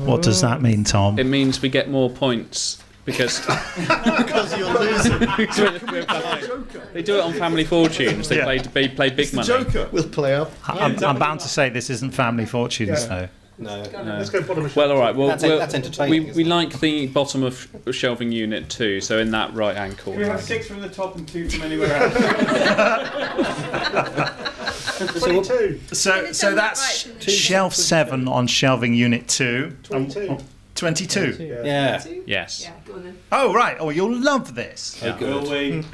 What 0.05 0.23
does 0.23 0.41
that 0.41 0.61
mean, 0.63 0.83
Tom? 0.85 1.19
It 1.19 1.25
means 1.27 1.63
we 1.63 1.69
get 1.69 1.89
more 1.89 2.11
points 2.11 2.83
because 3.05 3.39
Because 3.47 4.59
you're 4.59 4.79
losing. 4.79 5.13
we're 5.91 6.05
behind. 6.05 6.67
They 6.93 7.03
do 7.03 7.17
it 7.19 7.21
on 7.21 7.33
Family 7.35 7.65
Fortunes. 7.65 8.29
They 8.29 8.39
Yeah. 8.39 8.45
play 8.45 8.59
they 8.59 8.89
play 8.89 9.11
big 9.11 9.33
money. 9.33 9.47
Joker. 9.47 9.89
We'll 9.93 10.09
play 10.09 10.35
up. 10.35 10.51
I'm, 10.67 11.03
I'm 11.05 11.19
bound 11.19 11.41
to 11.41 11.49
say 11.49 11.69
this 11.69 11.89
isn't 11.89 12.11
Family 12.11 12.47
Fortunes, 12.47 13.07
though. 13.07 13.29
No. 13.59 13.83
Let's 13.93 14.31
go 14.31 14.41
bottom 14.43 14.65
of 14.67 14.77
Well, 14.77 14.93
all 14.93 14.99
right. 14.99 15.15
Well, 15.17 15.29
That's- 15.29 15.43
we'll- 15.43 15.59
that's 15.59 15.75
entertaining, 15.75 16.27
We, 16.27 16.33
we 16.33 16.45
like 16.45 16.79
the 16.81 17.07
bottom 17.09 17.43
of 17.43 17.67
shelving 17.91 18.31
unit 18.31 18.69
two, 18.71 19.01
so 19.01 19.19
in 19.19 19.33
that 19.33 19.53
right 19.55 19.77
hand 19.77 19.99
Can 19.99 20.13
we 20.15 20.19
have 20.23 20.29
corner. 20.29 20.43
six 20.43 20.69
from 20.69 20.81
the 20.81 20.89
top 20.89 21.17
and 21.17 21.27
two 21.27 21.49
from 21.51 21.63
anywhere 21.63 21.93
else? 21.95 22.15
22. 24.99 25.81
So, 25.93 26.33
so 26.33 26.55
that's 26.55 27.09
shelf 27.31 27.75
seven 27.75 28.29
on 28.29 28.47
shelving 28.47 28.95
unit 28.95 29.29
two. 29.29 29.77
22. 29.85 30.39
22. 30.75 31.37
Yeah. 31.65 32.03
Yes. 32.27 32.69
Go 32.87 32.95
on 32.95 33.05
then. 33.05 33.19
Oh, 33.33 33.53
right. 33.53 33.77
Oh, 33.81 33.91
you'll 33.91 34.17
love 34.21 34.55
this. 34.55 35.01
Will 35.21 35.51
we? 35.51 35.81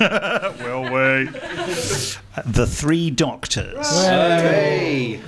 Will 0.00 0.82
we? 0.82 1.30
the 2.46 2.66
Three 2.68 3.10
Doctors. 3.10 3.88
Hey. 4.04 5.20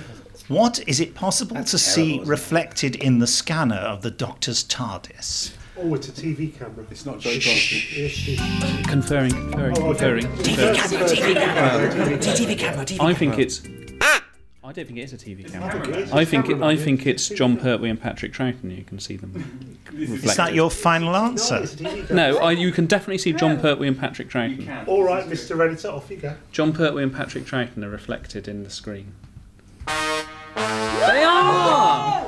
What 0.47 0.79
is 0.87 1.01
it 1.01 1.13
possible 1.13 1.61
to 1.61 1.77
see 1.77 2.21
reflected 2.23 2.95
in 2.95 3.19
the 3.19 3.27
scanner 3.27 3.75
of 3.75 4.01
the 4.01 4.11
Doctor's 4.11 4.63
TARDIS? 4.63 5.51
Oh, 5.77 5.93
it's 5.93 6.07
a 6.07 6.11
TV 6.13 6.57
camera. 6.57 6.85
It's 6.89 7.05
not 7.05 7.19
Joe 7.19 7.33
Dawson. 7.33 8.83
Conferring, 8.85 9.31
conferring, 9.31 9.77
Oh, 9.77 9.89
okay. 9.89 9.99
conferring. 9.99 10.25
TV 12.19 12.57
camera, 12.57 12.85
TV 12.85 12.91
um, 12.93 12.97
camera. 12.97 13.11
I 13.11 13.13
think 13.13 13.37
it's. 13.37 13.61
I 14.63 14.71
don't 14.73 14.85
think 14.85 14.99
it 14.99 15.01
is 15.01 15.13
a 15.13 15.17
TV 15.17 15.49
camera. 15.51 16.15
I 16.15 16.23
think 16.23 16.49
it, 16.49 16.61
I 16.61 16.77
think 16.77 17.05
it's 17.05 17.27
Jon 17.29 17.57
Pertwee 17.57 17.89
and 17.89 18.01
Patrick 18.01 18.31
Troughton. 18.33 18.75
You 18.75 18.83
can 18.85 18.99
see 18.99 19.17
them. 19.17 19.77
Is 19.93 20.35
that 20.37 20.53
your 20.53 20.71
final 20.71 21.15
answer? 21.15 21.57
It's 21.57 21.73
a 21.73 21.77
TV 21.77 22.07
camera. 22.07 22.31
No, 22.31 22.37
I, 22.39 22.51
you 22.51 22.71
can 22.71 22.85
definitely 22.85 23.17
see 23.17 23.33
Jon 23.33 23.59
Pertwee 23.59 23.87
and 23.87 23.99
Patrick 23.99 24.29
Troughton. 24.29 24.87
All 24.87 25.03
right, 25.03 25.25
Mr. 25.25 25.59
Editor, 25.63 25.89
off 25.89 26.09
you 26.09 26.17
go. 26.17 26.35
Jon 26.53 26.71
Pertwee 26.71 27.03
and 27.03 27.13
Patrick 27.13 27.43
Troughton 27.45 27.83
are 27.83 27.89
reflected 27.89 28.47
in 28.47 28.63
the 28.63 28.69
screen. 28.69 29.13
They 30.99 31.23
are. 31.23 32.25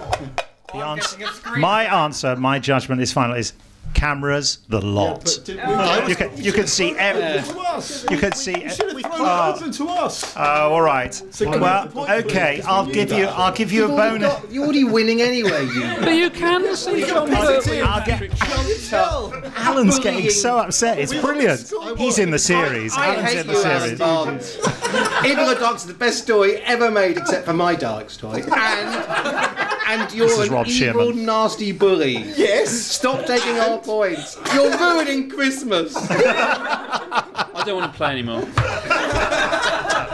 The 0.72 0.78
answer, 0.78 1.18
my 1.58 1.84
answer, 1.86 2.36
my 2.36 2.60
judgment 2.60 3.02
is 3.02 3.12
final. 3.12 3.36
Is 3.36 3.54
cameras 3.94 4.60
the 4.70 4.82
lot? 4.82 5.24
But 5.24 5.42
did 5.46 5.58
we, 5.58 5.62
oh. 5.66 6.08
you 6.08 6.16
can 6.16 6.38
you 6.38 6.52
can 6.52 6.68
see 6.68 6.96
every, 6.98 7.22
to 7.42 8.08
you 8.12 8.18
can 8.18 8.34
see. 8.34 8.64
You 8.64 8.70
should 8.70 8.92
have 8.92 9.02
thrown 9.02 9.12
Oh. 9.12 9.26
it 9.26 9.28
ah. 9.28 9.56
open 9.56 9.72
to 9.72 9.88
us. 9.90 10.34
Oh, 10.38 10.42
all 10.74 10.82
right. 10.82 11.12
can 11.38 11.52
we 11.52 11.58
Well, 11.60 11.82
have 11.82 11.94
the 11.94 12.00
point, 12.00 12.10
okay. 12.26 12.62
I'll 12.66 12.86
give 12.86 13.12
you. 13.12 13.26
I'll 13.26 13.54
give 13.54 13.72
you 13.72 13.86
a 13.86 13.88
You've 13.90 14.00
already 14.00 14.20
bonus. 14.20 14.34
got- 14.34 14.52
You're 14.52 14.64
already 14.64 14.84
winning 14.84 15.22
anyway, 15.22 15.66
you. 15.66 15.96
But 16.00 16.16
you 16.16 16.30
can 16.30 16.76
see 16.76 17.06
John 17.06 17.34
I'll 17.34 18.06
get. 18.06 18.32
Alan's 19.58 20.00
getting 20.00 20.30
so 20.30 20.58
upset. 20.58 21.00
It's 21.00 21.14
brilliant. 21.14 21.72
He's 21.98 22.20
in 22.20 22.32
the 22.32 22.40
series. 22.40 22.96
I 22.96 23.08
Alan's 23.08 23.30
hate 23.30 23.40
in 23.40 23.48
the 23.48 23.54
you, 23.54 23.60
series. 23.60 24.00
Barnes. 24.00 24.58
Evil 25.26 25.48
the 25.48 25.58
Dog's 25.60 25.86
the 25.86 25.94
best 25.94 26.24
story 26.24 26.58
ever 26.58 26.90
made, 26.90 27.18
except 27.18 27.46
for 27.46 27.54
my 27.54 27.76
Dark 27.76 28.10
story. 28.10 28.44
And 29.90 30.02
and 30.02 30.14
you're 30.14 30.32
an 30.44 30.50
Rob 30.52 30.68
evil, 30.68 31.04
Shearman. 31.12 31.26
nasty 31.26 31.72
bully. 31.72 32.18
Yes. 32.38 32.70
Stop 32.70 33.26
taking 33.26 33.58
our 33.58 33.79
points. 33.80 34.38
You're 34.54 34.76
ruining 34.78 35.30
Christmas. 35.30 35.96
I 36.10 37.64
don't 37.66 37.78
want 37.80 37.92
to 37.92 37.98
play 37.98 38.12
anymore. 38.12 38.48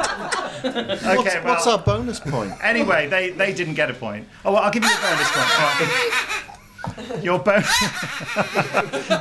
Okay. 0.65 1.15
What's, 1.15 1.35
well, 1.35 1.43
what's 1.43 1.67
our 1.67 1.77
bonus 1.77 2.19
point? 2.19 2.51
Anyway, 2.63 3.07
they, 3.07 3.29
they 3.29 3.53
didn't 3.53 3.75
get 3.75 3.91
a 3.91 3.93
point. 3.93 4.27
Oh, 4.43 4.51
well, 4.51 4.63
I'll 4.63 4.71
give 4.71 4.83
you 4.83 4.89
a 4.89 4.97
bonus 4.99 5.29
point. 5.31 7.23
Your 7.23 7.37
bonus. 7.37 7.69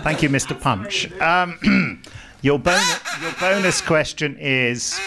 Thank 0.02 0.22
you, 0.22 0.30
Mr. 0.30 0.58
Punch. 0.58 1.12
Um, 1.20 2.00
your 2.42 2.58
bonus. 2.58 2.98
Your 3.20 3.32
bonus 3.38 3.80
question 3.82 4.38
is. 4.38 4.98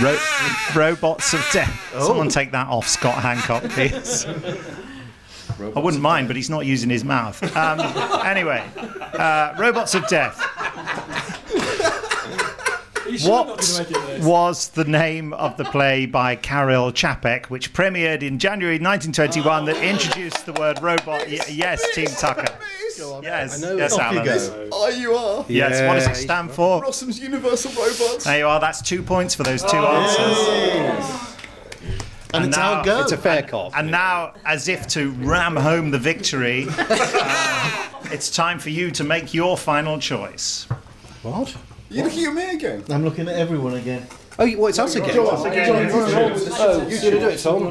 Ro- 0.00 0.18
robots 0.74 1.34
of 1.34 1.46
death. 1.52 1.78
Someone 2.00 2.28
take 2.28 2.52
that 2.52 2.68
off, 2.68 2.88
Scott 2.88 3.22
Hancock, 3.22 3.64
please. 3.64 4.26
I 5.60 5.78
wouldn't 5.80 6.02
mind, 6.02 6.26
but 6.28 6.36
he's 6.36 6.50
not 6.50 6.66
using 6.66 6.90
his 6.90 7.04
mouth. 7.04 7.40
Um, 7.56 7.80
anyway, 8.26 8.62
uh, 9.14 9.54
robots 9.58 9.94
of 9.94 10.06
death. 10.08 10.40
Are 13.04 13.08
you 13.10 13.18
sure 13.18 13.30
not 13.30 13.46
What 13.48 13.60
gonna 13.60 13.78
make 13.78 13.90
it 13.90 14.06
this? 14.06 14.24
was 14.24 14.68
the 14.70 14.84
name 14.84 15.32
of 15.34 15.56
the 15.56 15.64
play 15.64 16.06
by 16.06 16.36
Karel 16.36 16.90
Čapek, 16.92 17.46
which 17.46 17.72
premiered 17.72 18.22
in 18.22 18.38
January 18.38 18.76
1921 18.78 19.66
that 19.66 19.76
introduced 19.82 20.46
the 20.46 20.52
word 20.54 20.82
robot? 20.82 21.26
Y- 21.28 21.38
yes, 21.48 21.94
Team 21.94 22.06
Tucker. 22.06 22.46
Yes, 23.22 23.62
I 23.62 23.66
know. 23.66 23.76
yes, 23.76 23.92
Off 23.92 24.12
you 24.12 24.18
Alan. 24.20 24.24
go. 24.24 24.68
Oh, 24.72 24.88
you 24.88 25.14
are. 25.14 25.44
Yes, 25.48 25.86
what 25.88 25.94
does 25.94 26.06
it 26.18 26.22
stand 26.22 26.50
for? 26.50 26.80
Rossum's 26.82 27.18
Universal 27.20 27.72
Robots. 27.72 28.24
There 28.24 28.38
you 28.38 28.46
are. 28.46 28.60
That's 28.60 28.82
two 28.82 29.02
points 29.02 29.34
for 29.34 29.42
those 29.42 29.62
two 29.62 29.68
Oh, 29.76 29.86
answers. 29.86 31.33
And, 32.34 32.46
it's 32.46 32.56
now- 32.56 32.74
our 32.74 32.84
go. 32.84 33.00
It's 33.02 33.12
a 33.12 33.16
fair 33.16 33.42
cop. 33.42 33.76
And 33.76 33.90
now, 33.90 34.34
as 34.44 34.68
if 34.68 34.86
to 34.88 35.10
ram 35.12 35.56
home 35.56 35.90
the 35.90 35.98
victory, 35.98 36.66
uh, 36.68 37.90
it's 38.10 38.30
time 38.30 38.58
for 38.58 38.70
you 38.70 38.90
to 38.92 39.04
make 39.04 39.32
your 39.34 39.56
final 39.56 39.98
choice. 39.98 40.66
What? 41.22 41.54
You're 41.90 42.04
looking 42.04 42.24
at 42.26 42.34
me 42.34 42.50
again. 42.54 42.84
I'm 42.90 43.04
looking 43.04 43.28
at 43.28 43.36
everyone 43.36 43.74
again. 43.74 44.06
Oh, 44.38 44.44
well, 44.56 44.66
it's 44.66 44.78
us 44.78 44.96
again. 44.96 45.14
Oh, 45.16 46.86
You 46.88 46.96
should 46.98 47.20
do 47.20 47.28
it, 47.28 47.38
Tom. 47.38 47.64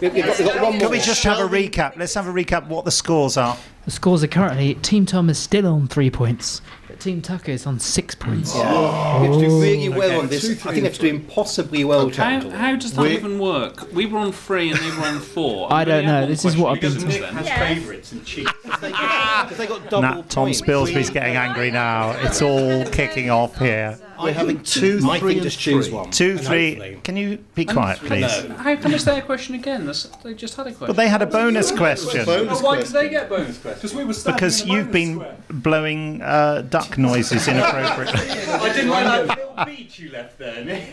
We've 0.00 0.12
got, 0.14 0.38
we've 0.38 0.46
got. 0.48 0.80
Can 0.80 0.90
we 0.90 0.98
just 0.98 1.22
have 1.24 1.38
a 1.38 1.48
recap? 1.48 1.96
Let's 1.96 2.14
have 2.14 2.26
a 2.26 2.32
recap 2.32 2.66
what 2.66 2.84
the 2.84 2.90
scores 2.90 3.36
are. 3.36 3.56
The 3.84 3.90
scores 3.90 4.24
are 4.24 4.28
currently 4.28 4.74
Team 4.76 5.06
Tom 5.06 5.28
is 5.30 5.38
still 5.38 5.66
on 5.66 5.86
three 5.88 6.10
points, 6.10 6.60
but 6.88 6.89
Team 7.00 7.22
Tucker 7.22 7.50
is 7.52 7.66
on 7.66 7.80
six 7.80 8.14
points. 8.14 8.54
We 8.54 8.60
have 8.60 9.32
to 9.32 9.40
do 9.40 9.60
really 9.60 9.88
well 9.88 10.02
Okay. 10.02 10.14
Oh. 10.16 10.20
on 10.20 10.28
this. 10.28 10.44
I 10.44 10.54
think 10.54 10.76
we 10.76 10.80
have 10.82 10.94
to 10.94 11.00
do 11.00 11.06
impossibly 11.08 11.84
well, 11.84 12.10
How, 12.10 12.48
how 12.50 12.76
does 12.76 12.92
that 12.92 13.02
We- 13.02 13.14
even 13.16 13.38
work? 13.38 13.90
We 13.92 14.06
were 14.06 14.18
on 14.18 14.32
three 14.32 14.70
and 14.70 14.78
they 14.78 14.90
were 14.96 15.06
on 15.06 15.18
four. 15.20 15.72
I 15.72 15.84
don't 15.84 16.04
know, 16.04 16.26
this 16.26 16.44
is 16.44 16.56
what 16.56 16.72
I've 16.74 16.80
been 16.80 16.92
You 16.92 16.98
told. 17.00 17.08
Nick 17.12 17.20
then. 17.22 17.34
has 17.34 17.48
favourites 17.48 18.12
and 18.12 18.24
cheats. 18.24 18.50
Because 18.80 19.56
they 19.58 19.66
got 19.66 19.88
double 19.90 20.02
Nah, 20.02 20.14
Tom 20.22 20.44
points. 20.44 20.60
Spilsbury's 20.60 21.10
getting 21.10 21.36
angry 21.36 21.70
now. 21.70 22.10
It's 22.20 22.40
all 22.42 22.84
kicking 22.86 23.30
off 23.30 23.58
here. 23.58 23.98
We're 24.22 24.32
having 24.32 24.62
two, 24.62 25.00
I 25.10 25.18
three, 25.18 25.34
think 25.34 25.42
and 25.42 25.50
just 25.50 25.58
choose 25.58 25.86
three. 25.86 25.94
one. 25.96 26.10
Two, 26.10 26.30
And 26.32 26.40
three. 26.40 26.70
hopefully- 26.74 27.00
Can 27.04 27.16
you 27.16 27.38
be 27.54 27.64
quiet, 27.64 27.98
please? 28.00 28.30
How 28.56 28.76
come 28.76 28.92
it's 28.94 29.04
their 29.04 29.22
question 29.22 29.54
again? 29.54 29.86
That's, 29.86 30.04
they 30.22 30.34
just 30.34 30.56
had 30.56 30.66
a 30.66 30.70
question. 30.72 30.86
But 30.88 30.96
they 30.96 31.08
had 31.08 31.22
a 31.22 31.26
bonus 31.26 31.70
question. 31.72 32.24
Bonus 32.24 32.62
Why 32.62 32.76
did 32.76 32.86
question. 32.86 32.92
they 32.94 33.08
get 33.08 33.28
bonus 33.28 33.58
questions? 33.58 33.82
Because 33.82 33.94
we 33.94 34.04
were 34.04 34.12
standing 34.12 34.36
Because 34.36 34.60
in 34.62 34.68
the 34.68 34.74
you've 34.74 34.86
bonus 34.86 34.92
been 34.92 35.14
square. 35.16 35.36
blowing 35.50 36.22
uh, 36.22 36.62
duck 36.62 36.98
noises 36.98 37.48
inappropriately. 37.48 38.20
I 38.30 38.72
didn't 38.72 38.90
like 38.90 39.04
that 39.04 39.38
little 39.38 39.64
beat 39.64 39.98
you 39.98 40.10
left 40.10 40.38
there, 40.38 40.64
Nick. 40.64 40.92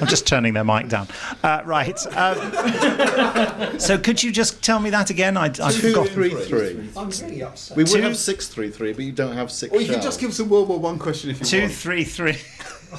I'm 0.00 0.06
just 0.06 0.26
turning 0.26 0.54
their 0.54 0.64
mic 0.64 0.88
down. 0.88 1.06
Uh, 1.42 1.62
right. 1.64 1.98
Um, 2.16 3.78
so 3.78 3.98
could 3.98 4.22
you 4.22 4.32
just 4.32 4.62
tell 4.62 4.80
me 4.80 4.90
that 4.90 5.10
again? 5.10 5.36
I, 5.36 5.44
I 5.46 5.48
Two, 5.72 5.90
forgot. 5.90 6.08
three, 6.08 6.30
three. 6.30 6.88
I'm 6.96 7.10
really 7.10 7.42
upset. 7.42 7.76
We 7.76 7.84
would 7.84 7.92
Two- 7.92 8.00
have 8.02 8.16
six, 8.16 8.48
three, 8.48 8.70
three, 8.70 8.92
but 8.92 9.04
you 9.04 9.12
don't 9.12 9.34
have 9.36 9.50
six. 9.52 9.72
Or 9.74 9.80
you 9.80 9.92
can 9.92 10.00
just 10.02 10.20
give 10.20 10.30
us 10.30 10.38
a 10.40 10.44
World 10.44 10.68
War 10.68 10.78
One 10.78 10.98
question 10.98 11.30
if 11.30 11.40
you 11.40 11.46
Two, 11.46 11.60
want. 11.62 11.72
three, 11.72 12.01
three. 12.04 12.36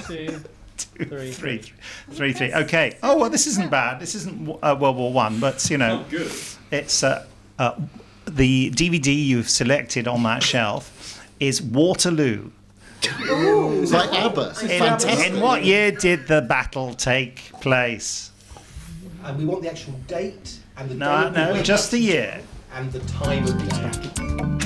Two, 0.07 0.41
Two, 0.75 1.05
Three, 1.05 1.31
three, 1.31 1.61
three, 2.11 2.33
three. 2.33 2.53
Okay. 2.53 2.97
Oh 3.03 3.17
well, 3.19 3.29
this 3.29 3.45
isn't 3.47 3.69
bad. 3.69 3.99
This 3.99 4.15
isn't 4.15 4.49
uh, 4.63 4.75
World 4.79 4.97
War 4.97 5.13
One, 5.13 5.39
but 5.39 5.69
you 5.69 5.77
know, 5.77 6.03
Good. 6.09 6.31
it's 6.71 7.03
uh, 7.03 7.25
uh, 7.59 7.75
the 8.25 8.71
DVD 8.71 9.15
you've 9.25 9.49
selected 9.49 10.07
on 10.07 10.23
that 10.23 10.41
shelf 10.41 11.23
is 11.39 11.61
Waterloo. 11.61 12.49
It's 13.03 13.91
like 13.91 14.11
ABBA. 14.13 14.55
In, 14.63 15.33
in 15.35 15.41
what 15.41 15.63
year 15.63 15.91
did 15.91 16.27
the 16.27 16.41
battle 16.41 16.93
take 16.95 17.51
place? 17.61 18.31
And 19.23 19.37
we 19.37 19.45
want 19.45 19.61
the 19.61 19.69
actual 19.69 19.93
date 20.07 20.59
and 20.77 20.89
the 20.89 20.95
day 20.95 20.99
No, 20.99 21.27
of 21.27 21.33
no, 21.33 21.61
just 21.63 21.91
the 21.91 21.99
year. 21.99 22.41
and 22.73 22.91
the 22.91 22.99
time 23.01 23.43
of 23.43 24.59
day. 24.59 24.62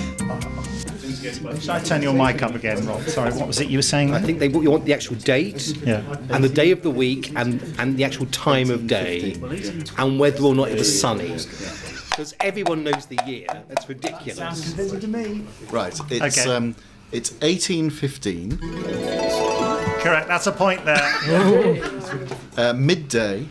Should 1.21 1.69
I 1.69 1.79
turn 1.79 2.01
your 2.01 2.13
mic 2.13 2.41
up 2.43 2.53
again, 2.55 2.85
Rob? 2.85 3.01
Sorry, 3.03 3.31
what 3.33 3.47
was 3.47 3.59
it 3.59 3.69
you 3.69 3.77
were 3.79 3.81
saying? 3.81 4.13
I 4.13 4.19
think 4.21 4.39
they 4.39 4.47
you 4.49 4.69
want 4.71 4.85
the 4.85 4.93
actual 4.93 5.15
date 5.15 5.75
Yeah. 5.83 6.01
and 6.29 6.43
the 6.43 6.49
day 6.49 6.71
of 6.71 6.83
the 6.83 6.89
week 6.91 7.31
and, 7.35 7.61
and 7.79 7.97
the 7.97 8.03
actual 8.03 8.27
time 8.27 8.69
of 8.69 8.87
day 8.87 9.33
and 9.97 10.19
whether 10.19 10.43
or 10.43 10.53
not 10.55 10.69
it 10.69 10.77
was 10.77 10.99
sunny. 11.01 11.29
Because 12.09 12.35
everyone 12.39 12.83
knows 12.83 13.05
the 13.07 13.19
year. 13.27 13.47
That's 13.67 13.87
ridiculous. 13.89 14.37
Sounds 14.37 14.61
convincing 14.67 14.99
to 15.01 15.07
me. 15.07 15.43
Right. 15.69 15.99
It's 16.09 16.37
Okay. 16.39 16.49
um, 16.55 16.75
it's 17.11 17.31
1815, 17.41 18.57
Correct. 20.01 20.27
That's 20.27 20.47
a 20.47 20.51
point 20.51 20.83
there. 20.85 20.97
uh, 22.57 22.73
midday. 22.73 23.47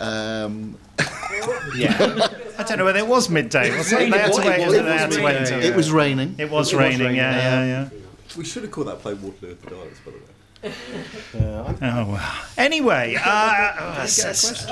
Um, 0.00 0.76
I 2.64 2.68
don't 2.68 2.78
know 2.78 2.84
whether 2.84 2.98
it 3.00 3.06
was 3.08 3.28
midday. 3.28 3.76
Was 3.76 3.92
it? 3.92 3.98
They 4.10 4.18
had 4.18 4.32
to 4.32 4.40
It 4.40 4.66
was- 4.66 4.74
They 4.74 4.82
had 4.96 5.10
to 5.10 5.22
wait 5.22 5.34
it 5.36 5.40
until 5.42 5.60
it 5.62 5.74
was 5.76 5.90
raining. 5.90 6.34
It 6.38 6.50
was 6.50 6.72
raining. 6.74 7.16
Yeah, 7.16 7.34
yeah, 7.36 7.64
yeah. 7.64 7.88
We 8.36 8.44
should 8.44 8.62
have 8.62 8.70
called 8.72 8.86
that 8.88 9.00
play 9.00 9.14
Waterloo 9.14 9.52
of 9.52 9.62
the 9.62 9.70
Daleks, 9.70 9.98
by 10.04 10.12
the 10.12 10.18
way. 10.18 10.22
Oh 11.82 12.06
well. 12.12 12.34
Anyway, 12.56 13.16
uh, 13.18 13.28
uh, 13.28 14.00
s- 14.02 14.66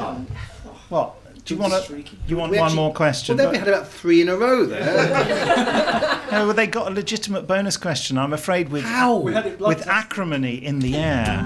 what? 0.89 1.17
Do 1.45 1.55
you 1.55 1.61
want 1.61 1.73
to? 1.87 2.05
You 2.29 2.37
want 2.37 2.53
We 2.53 2.59
one 2.59 2.67
actually- 2.67 2.77
more 2.77 2.89
Well, 2.91 2.95
question? 2.95 3.37
then 3.37 3.51
we 3.51 3.59
had 3.59 3.67
about 3.67 3.89
three 3.89 4.21
in 4.21 4.29
a 4.29 4.37
row 4.37 4.65
there. 4.67 4.85
no, 6.33 6.47
well, 6.47 6.53
they 6.55 6.67
got 6.69 6.87
a 6.87 6.95
legitimate 6.95 7.47
bonus 7.49 7.77
question. 7.77 8.19
I'm 8.19 8.33
afraid 8.33 8.69
with 8.69 8.85
We 8.85 9.33
had 9.35 9.47
it 9.47 9.59
blood 9.59 9.77
with 9.79 9.89
acrimony 9.89 10.65
in 10.65 10.79
the 10.79 10.95
air. 10.97 11.45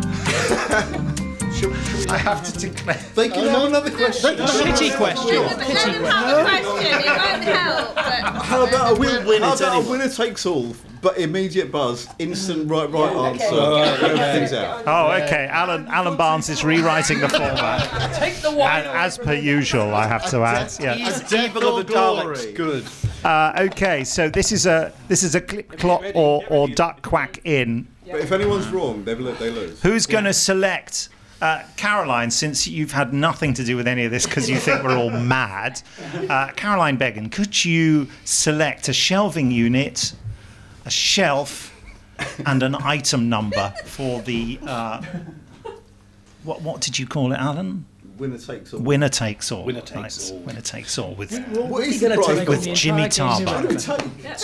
I 2.09 2.19
have 2.19 2.45
to 2.45 2.59
declare. 2.59 3.01
They 3.15 3.29
can 3.29 3.49
have 3.49 3.65
another 3.65 3.91
question. 3.91 4.37
Pity 4.37 4.91
question. 4.91 5.43
Let 5.43 5.59
them 5.59 6.05
have 6.05 6.39
a 6.39 6.43
question. 6.43 6.87
It 6.87 7.07
won't 7.07 7.45
help. 7.45 7.99
How 8.45 8.67
about 8.67 8.97
a 8.97 9.01
We'll 9.01 9.19
winner, 9.19 9.29
win 9.29 9.43
how 9.43 9.55
about 9.55 9.85
a 9.85 9.91
winner 9.91 10.09
takes 10.09 10.47
all, 10.47 10.75
but 11.03 11.19
immediate 11.19 11.71
buzz, 11.73 12.09
instant 12.19 12.71
right 12.71 12.91
right 12.91 13.13
answer, 13.13 14.05
everything's 14.05 14.53
out. 14.53 14.85
Oh, 14.87 15.13
okay. 15.25 15.47
Alan 15.51 15.87
Alan 15.89 16.17
Barnes 16.17 16.49
is 16.49 16.65
rewriting 16.65 17.21
the 17.21 17.29
format, 17.29 18.15
Take 18.15 18.37
the 18.37 18.51
and 18.51 18.87
as 18.87 19.19
per 19.19 19.35
usual, 19.35 19.95
I 19.95 20.07
have 20.07 20.29
to 20.31 20.43
add. 20.43 20.73
Yeah. 20.81 20.97
It's 20.99 21.33
Evil 21.33 21.79
of 21.79 21.87
the. 21.87 21.93
Daleks. 21.93 22.55
Good. 22.55 22.87
Uh, 23.25 23.69
okay, 23.71 24.05
so 24.05 24.29
this 24.29 24.53
is 24.53 24.67
a 24.67 24.93
this 25.09 25.23
is 25.23 25.35
a 25.35 25.41
clip 25.41 25.79
clop 25.79 26.03
or 26.15 26.45
or 26.49 26.69
duck 26.69 27.03
quack 27.03 27.41
in. 27.45 27.87
But 28.07 28.21
if 28.21 28.33
anyone's 28.33 28.69
wrong, 28.69 29.03
they 29.05 29.15
lose. 29.15 29.81
Who's 29.83 30.07
going 30.07 30.25
to 30.25 30.35
select? 30.35 31.09
Uh, 31.45 31.63
Caroline, 31.77 32.31
since 32.31 32.67
you've 32.67 32.93
had 32.93 33.13
nothing 33.13 33.53
to 33.53 33.63
do 33.65 33.77
with 33.77 33.87
any 33.87 34.07
of 34.07 34.11
this 34.11 34.25
because 34.25 34.49
you 34.49 34.57
think 34.57 34.83
we're 34.83 34.97
all 34.97 35.11
mad, 35.37 35.83
uh, 36.31 36.49
Caroline 36.57 36.97
Began, 36.97 37.29
could 37.29 37.63
you 37.67 38.09
select 38.25 38.89
a 38.89 38.95
shelving 38.95 39.51
unit, 39.51 40.15
a 40.87 40.91
shelf, 40.91 41.79
and 42.47 42.63
an 42.63 42.75
item 42.77 43.29
number 43.29 43.75
for 43.85 44.23
the. 44.23 44.59
Uh, 44.67 45.03
what, 46.45 46.63
what 46.63 46.81
did 46.81 46.99
you 46.99 47.07
call 47.07 47.31
it, 47.33 47.37
Alan? 47.39 47.85
Winner 48.17 48.39
takes 48.39 48.73
all. 48.73 48.81
Winner 48.81 49.09
takes 49.11 49.53
all. 49.53 49.65
Winner 49.65 49.81
takes 49.83 50.31
all. 50.31 50.39
Winner 50.39 50.61
takes 50.63 50.99
all 50.99 51.15
with, 51.15 51.37
What 51.49 51.85
is 51.85 52.01
the 52.01 52.15
prize? 52.15 52.49
with 52.49 52.65
the 52.65 52.73
Jimmy 52.73 53.05
entire 53.05 53.45
Tarbuck. 53.45 53.79
zero. 53.81 53.97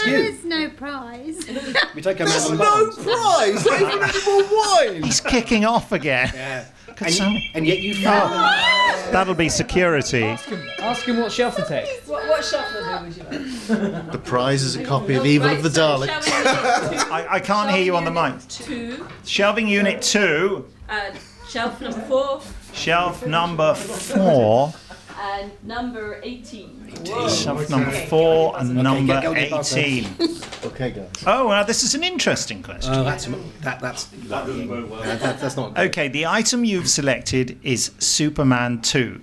there 0.05 0.21
is 0.25 0.45
no 0.45 0.69
prize. 0.71 1.47
We 1.95 2.03
take 2.03 2.21
a 2.21 2.25
There's 2.25 2.49
man 2.51 2.59
no 2.59 2.91
prize. 2.91 3.65
Not 3.65 3.81
even 3.81 4.03
any 4.03 4.25
more 4.27 4.59
wine. 4.93 5.03
He's 5.05 5.21
kicking 5.21 5.65
off 5.65 5.93
again. 5.93 6.67
Could 6.96 7.07
and, 7.09 7.14
some- 7.16 7.33
you, 7.33 7.40
and 7.55 7.66
yet 7.66 7.79
you 7.81 7.94
found 7.94 8.33
That'll 9.12 9.35
be 9.35 9.48
security. 9.48 10.22
Ask 10.22 11.05
him 11.05 11.18
what 11.18 11.33
shelf 11.33 11.57
to 11.57 11.64
take. 11.66 12.00
What, 12.07 12.29
what 12.29 12.44
shuffle 12.44 13.03
would 13.05 13.16
you 13.16 13.24
like? 13.24 14.12
The 14.12 14.18
prize 14.18 14.62
is 14.62 14.76
a 14.76 14.85
copy 14.85 15.14
of 15.14 15.26
Evil 15.26 15.50
of 15.50 15.64
the 15.64 15.70
so 15.70 15.98
Daleks. 15.98 16.22
shall 16.22 17.12
I, 17.12 17.26
I 17.29 17.40
can't 17.40 17.70
hear 17.72 17.83
you 17.83 17.96
on 17.96 18.05
the 18.05 18.11
mic. 18.12 18.35
Two, 18.48 19.05
Shelving 19.24 19.66
unit 19.66 20.00
two, 20.00 20.64
uh, 20.88 21.11
shelf 21.48 21.81
number 21.81 22.00
four, 22.03 22.40
shelf 22.72 23.26
number 23.26 23.74
four, 23.74 24.72
and 25.21 25.53
number 25.63 26.21
18. 26.23 27.05
shelf 27.29 27.69
number 27.71 27.91
four, 28.07 28.59
and 28.59 28.75
number 28.75 29.15
get- 29.15 29.23
go 29.23 29.35
get 29.35 29.51
that 29.51 29.65
then. 29.67 29.85
18. 30.19 30.37
Okay, 30.63 30.91
guys. 30.91 31.09
Oh, 31.27 31.49
well, 31.49 31.65
this 31.65 31.83
is 31.83 31.95
an 31.95 32.05
interesting 32.05 32.63
question. 32.63 32.93
Oh, 32.93 33.03
that's 33.03 33.25
that, 33.63 33.81
that's 33.81 34.13
worrying. 34.13 34.69
That, 34.91 35.19
that, 35.21 35.41
that's 35.41 35.57
not. 35.57 35.79
Okay, 35.79 36.09
the 36.09 36.27
item 36.27 36.67
you've 36.67 36.89
selected 36.89 37.59
is 37.63 37.93
Superman 37.99 38.83
2. 38.83 39.23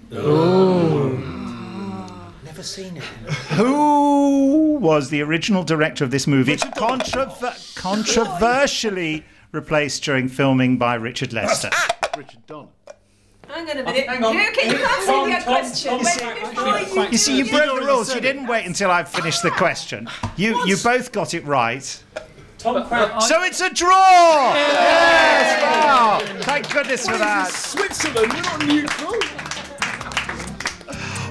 Never 2.43 2.63
seen 2.63 2.97
it. 2.97 3.03
Who 3.53 4.77
was 4.81 5.11
the 5.11 5.21
original 5.21 5.63
director 5.63 6.03
of 6.03 6.09
this 6.09 6.25
movie? 6.25 6.55
Controver- 6.57 7.75
controversially 7.75 9.23
replaced 9.51 10.03
during 10.03 10.27
filming 10.27 10.77
by 10.77 10.95
Richard 10.95 11.33
Lester. 11.33 11.69
Richard 12.17 12.45
Donner. 12.47 12.69
Hang 13.57 13.69
on 13.71 13.77
a 13.77 13.83
minute. 13.83 14.07
Hang 14.07 14.23
on. 14.23 14.33
You, 14.35 14.51
can, 14.51 14.69
you 14.71 14.77
can't 14.77 15.05
Tom, 15.07 15.25
say 15.25 15.31
that 15.31 15.43
Tom, 15.43 15.53
question. 15.55 15.89
Tom, 15.89 16.73
Wait 16.73 16.87
Tom, 16.89 17.05
you 17.05 17.11
You 17.11 17.17
see, 17.17 17.37
you 17.39 17.49
broke 17.49 17.79
the 17.79 17.85
rules. 17.87 18.13
You 18.13 18.21
didn't 18.21 18.45
wait 18.45 18.67
until 18.67 18.91
I 18.91 19.03
finished 19.03 19.41
the 19.41 19.49
question. 19.49 20.07
You 20.35 20.63
you 20.67 20.77
both 20.77 21.11
got 21.11 21.33
it 21.33 21.43
right. 21.43 22.03
Tom 22.59 22.87
So 23.21 23.43
it's 23.43 23.61
a 23.61 23.73
draw! 23.73 24.53
Yes! 24.53 25.63
Wow! 25.63 26.19
Thank 26.41 26.71
goodness 26.71 27.07
for 27.07 27.17
that. 27.17 27.49
Switzerland, 27.51 28.33
we're 28.33 28.41
not 28.41 28.65
neutral. 28.65 29.15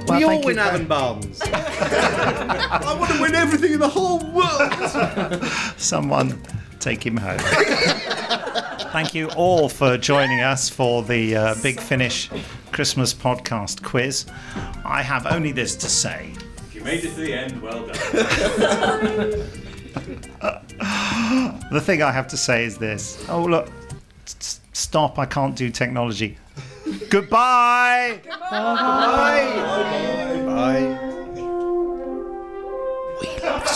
Well, 0.09 0.19
we 0.19 0.25
all 0.25 0.45
win 0.45 0.57
very- 0.57 0.69
Alan 0.69 0.87
Barnes. 0.87 1.41
I 1.45 2.97
want 2.99 3.13
to 3.13 3.21
win 3.21 3.35
everything 3.35 3.73
in 3.73 3.81
the 3.81 3.89
whole 3.89 4.19
world. 4.31 5.45
Someone 5.77 6.41
take 6.81 7.05
him 7.05 7.17
home. 7.17 7.39
Thank 8.97 9.15
you 9.15 9.29
all 9.37 9.69
for 9.69 9.99
joining 9.99 10.41
us 10.41 10.71
for 10.71 11.03
the 11.03 11.37
uh, 11.37 11.55
Big 11.63 11.79
Finish 11.79 12.31
Christmas 12.73 13.13
podcast 13.13 13.83
quiz. 13.83 14.25
I 14.87 15.03
have 15.03 15.27
only 15.27 15.53
this 15.53 15.77
to 15.77 15.87
say. 15.87 16.33
If 16.69 16.75
you 16.75 16.81
made 16.81 17.05
it 17.05 17.11
to 17.11 17.21
the 17.21 17.35
end, 17.35 17.61
well 17.61 17.87
done. 17.87 17.99
The 21.71 21.81
thing 21.83 22.03
I 22.03 22.11
have 22.11 22.27
to 22.29 22.39
say 22.39 22.65
is 22.65 22.79
this. 22.79 23.23
Oh, 23.29 23.45
look. 23.45 23.71
Stop. 24.73 25.19
I 25.19 25.27
can't 25.27 25.55
do 25.55 25.69
technology. 25.69 26.39
Goodbye. 27.11 28.23
Bye. 28.51 29.53
We 33.21 33.29
love 33.45 33.67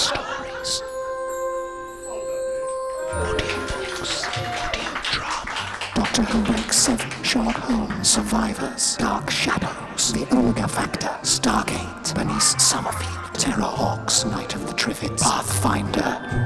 to 6.26 6.36
Blake's 6.38 6.76
7 6.76 7.08
Sherlock 7.22 7.56
Holmes 7.56 8.08
survivors. 8.08 8.96
Dark 8.96 9.30
Shadows, 9.30 10.12
The 10.12 10.26
Omega 10.34 10.68
Factor, 10.68 11.08
Stargate, 11.22 12.14
Bernice 12.14 12.56
Summerfield, 12.62 13.34
Terror 13.34 13.62
Hawks, 13.62 14.24
Night 14.24 14.54
of 14.54 14.66
the 14.66 14.72
Triffids, 14.74 15.22
Pathfinder. 15.22 16.40